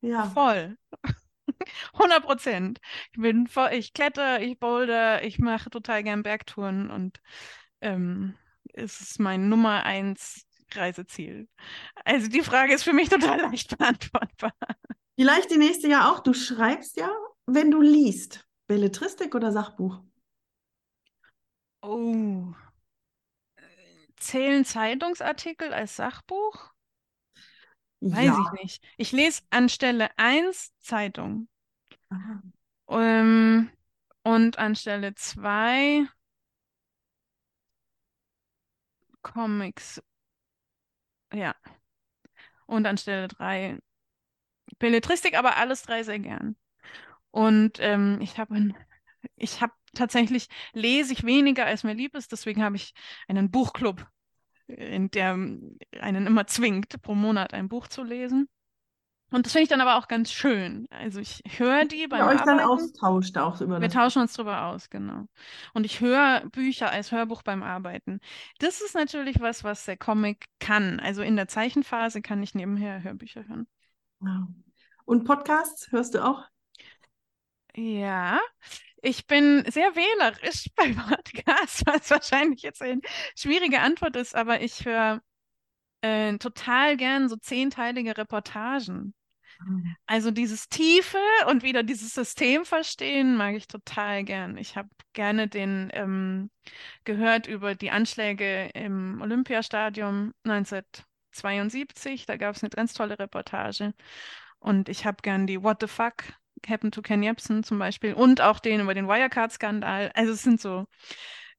[0.00, 0.24] Ja.
[0.30, 0.76] Voll.
[1.94, 2.80] 100 Prozent.
[3.12, 7.20] Ich bin voll, ich kletter, ich boulder, ich mache total gern Bergtouren und
[7.80, 8.34] ähm,
[8.72, 11.48] es ist mein Nummer eins Reiseziel.
[12.04, 14.52] Also die Frage ist für mich total leicht beantwortbar.
[15.14, 16.20] Vielleicht die nächste ja auch.
[16.20, 17.10] Du schreibst ja,
[17.46, 18.46] wenn du liest.
[18.66, 20.02] Belletristik oder Sachbuch?
[21.82, 22.54] Oh.
[24.22, 26.70] Zählen Zeitungsartikel als Sachbuch?
[28.00, 28.52] Weiß Ja.
[28.54, 28.84] ich nicht.
[28.96, 31.48] Ich lese anstelle 1 Zeitung.
[32.88, 33.70] Ähm,
[34.24, 36.06] und anstelle 2
[39.22, 39.98] Comics.
[41.32, 41.54] Ja.
[42.66, 43.78] Und anstelle 3
[44.78, 46.56] Belletristik, aber alles drei sehr gern.
[47.30, 48.74] Und ähm, ich habe
[49.36, 52.32] ich habe tatsächlich lese ich weniger, als mir lieb ist.
[52.32, 52.94] Deswegen habe ich
[53.28, 54.06] einen Buchclub,
[54.76, 55.32] in der
[56.00, 58.48] einen immer zwingt, pro Monat ein Buch zu lesen.
[59.30, 60.86] Und das finde ich dann aber auch ganz schön.
[60.90, 62.60] Also ich höre die beim Ihr euch dann Arbeiten.
[62.60, 63.94] austauscht auch über Wir das.
[63.94, 65.26] tauschen uns drüber aus, genau.
[65.74, 68.20] Und ich höre Bücher als Hörbuch beim Arbeiten.
[68.58, 71.00] Das ist natürlich was, was der Comic kann.
[71.00, 73.66] Also in der Zeichenphase kann ich nebenher Hörbücher hören.
[75.04, 76.44] Und Podcasts hörst du auch?
[77.74, 78.38] Ja,
[79.02, 83.00] ich bin sehr wählerisch bei Podcasts, was wahrscheinlich jetzt eine
[83.36, 85.20] schwierige Antwort ist, aber ich höre
[86.00, 89.14] äh, total gern so zehnteilige Reportagen.
[90.06, 94.56] Also dieses Tiefe und wieder dieses System verstehen mag ich total gern.
[94.56, 96.50] Ich habe gerne den ähm,
[97.04, 102.26] gehört über die Anschläge im Olympiastadion 1972.
[102.26, 103.94] Da gab es eine ganz tolle Reportage.
[104.58, 106.24] Und ich habe gern die What the Fuck
[106.68, 110.12] Happened to Ken Jebsen zum Beispiel und auch den über den Wirecard-Skandal.
[110.14, 110.86] Also es sind so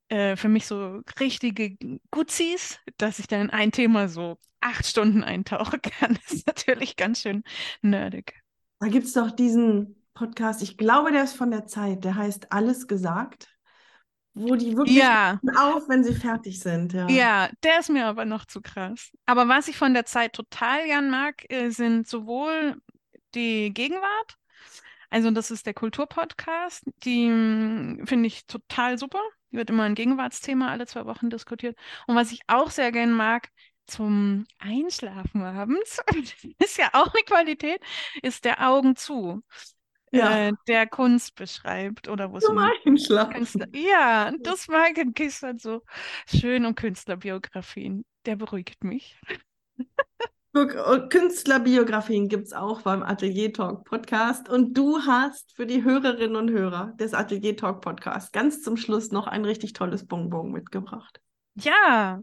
[0.10, 1.78] äh, für mich so richtige
[2.12, 6.18] Guzis, dass ich dann in ein Thema so acht Stunden eintauchen kann.
[6.24, 7.44] Das ist natürlich ganz schön
[7.82, 8.36] nerdig.
[8.80, 12.52] Da gibt es doch diesen Podcast, ich glaube, der ist von der Zeit, der heißt
[12.52, 13.48] Alles gesagt,
[14.34, 16.94] wo die wirklich Ja, auf, wenn sie fertig sind.
[16.94, 17.08] Ja.
[17.10, 19.12] ja, der ist mir aber noch zu krass.
[19.26, 22.82] Aber was ich von der Zeit total gern mag, äh, sind sowohl
[23.36, 24.38] die Gegenwart,
[25.14, 29.22] also das ist der Kulturpodcast, die mm, finde ich total super.
[29.52, 31.78] Die wird immer ein Gegenwartsthema alle zwei Wochen diskutiert.
[32.08, 33.50] Und was ich auch sehr gern mag,
[33.88, 36.00] zum Einschlafen abends,
[36.60, 37.82] ist ja auch eine Qualität,
[38.24, 39.44] ist der Augen zu,
[40.12, 40.40] Ja.
[40.50, 43.34] äh, der Kunst beschreibt oder wo es Zum um Einschlafen.
[43.34, 43.68] Künstler.
[43.74, 45.42] Ja, das mag ich.
[45.42, 45.84] Halt so
[46.28, 48.06] schön um Künstlerbiografien.
[48.26, 49.18] Der beruhigt mich.
[50.54, 54.50] Und Künstlerbiografien gibt es auch beim Atelier Talk Podcast.
[54.50, 59.12] Und du hast für die Hörerinnen und Hörer des Atelier Talk Podcast ganz zum Schluss
[59.12, 61.20] noch ein richtig tolles Bonbon mitgebracht.
[61.56, 62.22] Ja,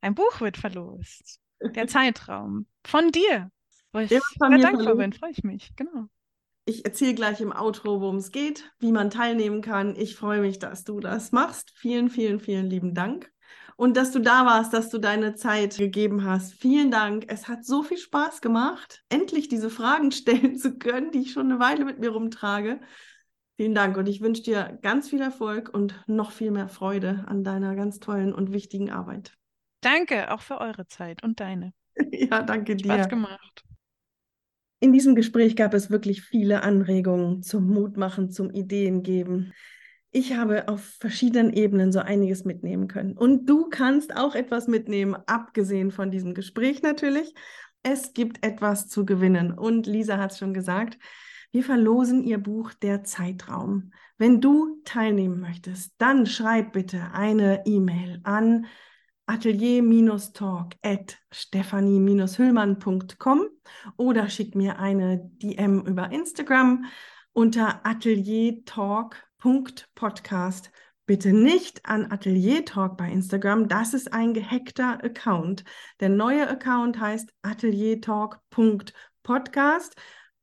[0.00, 1.40] ein Buch wird verlost.
[1.60, 2.66] Der Zeitraum.
[2.86, 3.50] Von dir.
[3.92, 5.72] Wo ich sehr dankbar bin, freue ich mich.
[5.74, 6.06] Genau.
[6.64, 9.96] Ich erzähle gleich im Outro, worum es geht, wie man teilnehmen kann.
[9.96, 11.72] Ich freue mich, dass du das machst.
[11.74, 13.32] Vielen, vielen, vielen lieben Dank.
[13.76, 16.54] Und dass du da warst, dass du deine Zeit gegeben hast.
[16.54, 17.24] Vielen Dank.
[17.28, 21.50] Es hat so viel Spaß gemacht, endlich diese Fragen stellen zu können, die ich schon
[21.50, 22.80] eine Weile mit mir rumtrage.
[23.56, 27.44] Vielen Dank und ich wünsche dir ganz viel Erfolg und noch viel mehr Freude an
[27.44, 29.34] deiner ganz tollen und wichtigen Arbeit.
[29.82, 31.72] Danke auch für eure Zeit und deine.
[32.10, 32.94] Ja, danke dir.
[32.94, 33.64] Spaß gemacht.
[34.80, 39.52] In diesem Gespräch gab es wirklich viele Anregungen zum Mutmachen, zum Ideengeben.
[40.14, 43.16] Ich habe auf verschiedenen Ebenen so einiges mitnehmen können.
[43.16, 47.32] Und du kannst auch etwas mitnehmen, abgesehen von diesem Gespräch natürlich.
[47.82, 49.52] Es gibt etwas zu gewinnen.
[49.52, 50.98] Und Lisa hat es schon gesagt,
[51.50, 53.92] wir verlosen ihr Buch Der Zeitraum.
[54.18, 58.66] Wenn du teilnehmen möchtest, dann schreib bitte eine E-Mail an
[59.26, 63.48] atelier-talk at stephanie-hüllmann.com
[63.96, 66.84] oder schick mir eine DM über Instagram
[67.32, 67.80] unter
[69.42, 70.70] ateliertalk.podcast.
[71.04, 75.64] Bitte nicht an Atelier Talk bei Instagram, das ist ein gehackter Account.
[75.98, 79.96] Der neue Account heißt ateliertalk.podcast.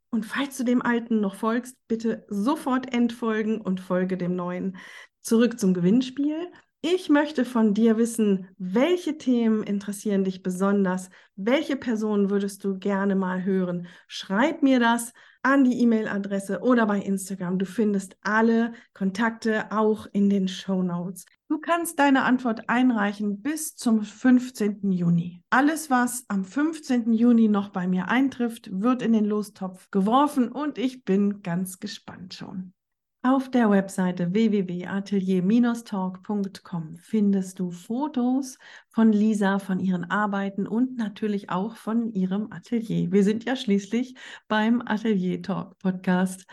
[0.10, 4.76] Und falls du dem alten noch folgst, bitte sofort entfolgen und folge dem neuen.
[5.22, 6.52] Zurück zum Gewinnspiel.
[6.82, 11.10] Ich möchte von dir wissen, welche Themen interessieren dich besonders?
[11.36, 13.88] Welche Personen würdest du gerne mal hören?
[14.08, 17.58] Schreib mir das an die E-Mail-Adresse oder bei Instagram.
[17.58, 21.26] Du findest alle Kontakte auch in den Show Notes.
[21.48, 24.92] Du kannst deine Antwort einreichen bis zum 15.
[24.92, 25.44] Juni.
[25.50, 27.14] Alles, was am 15.
[27.14, 32.34] Juni noch bei mir eintrifft, wird in den Lostopf geworfen und ich bin ganz gespannt
[32.34, 32.74] schon.
[33.22, 38.58] Auf der Webseite www.atelier-talk.com findest du Fotos
[38.88, 43.12] von Lisa, von ihren Arbeiten und natürlich auch von ihrem Atelier.
[43.12, 44.16] Wir sind ja schließlich
[44.48, 46.46] beim Atelier Talk Podcast.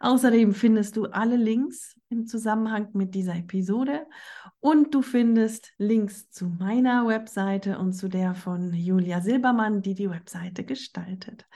[0.00, 4.06] Außerdem findest du alle Links im Zusammenhang mit dieser Episode
[4.60, 10.08] und du findest Links zu meiner Webseite und zu der von Julia Silbermann, die die
[10.08, 11.46] Webseite gestaltet.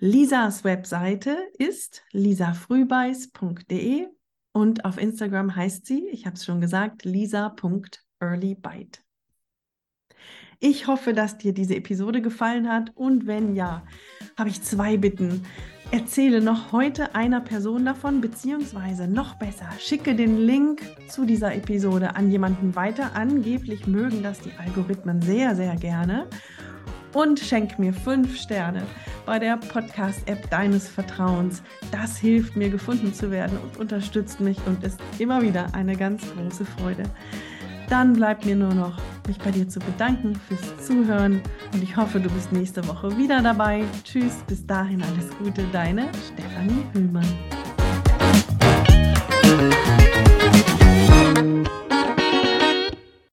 [0.00, 4.06] Lisas Webseite ist lisafrühbeiß.de
[4.52, 9.00] und auf Instagram heißt sie, ich habe es schon gesagt, lisa.earlybite.
[10.60, 13.82] Ich hoffe, dass dir diese Episode gefallen hat und wenn ja,
[14.36, 15.44] habe ich zwei Bitten.
[15.90, 22.14] Erzähle noch heute einer Person davon, beziehungsweise noch besser, schicke den Link zu dieser Episode
[22.14, 23.16] an jemanden weiter.
[23.16, 26.28] Angeblich mögen das die Algorithmen sehr, sehr gerne
[27.12, 28.82] und schenk mir fünf Sterne
[29.26, 31.62] bei der Podcast-App deines Vertrauens.
[31.90, 36.22] Das hilft mir, gefunden zu werden und unterstützt mich und ist immer wieder eine ganz
[36.34, 37.04] große Freude.
[37.88, 41.40] Dann bleibt mir nur noch, mich bei dir zu bedanken fürs Zuhören
[41.72, 43.84] und ich hoffe, du bist nächste Woche wieder dabei.
[44.04, 47.26] Tschüss, bis dahin alles Gute, deine Stefanie Hüllmann.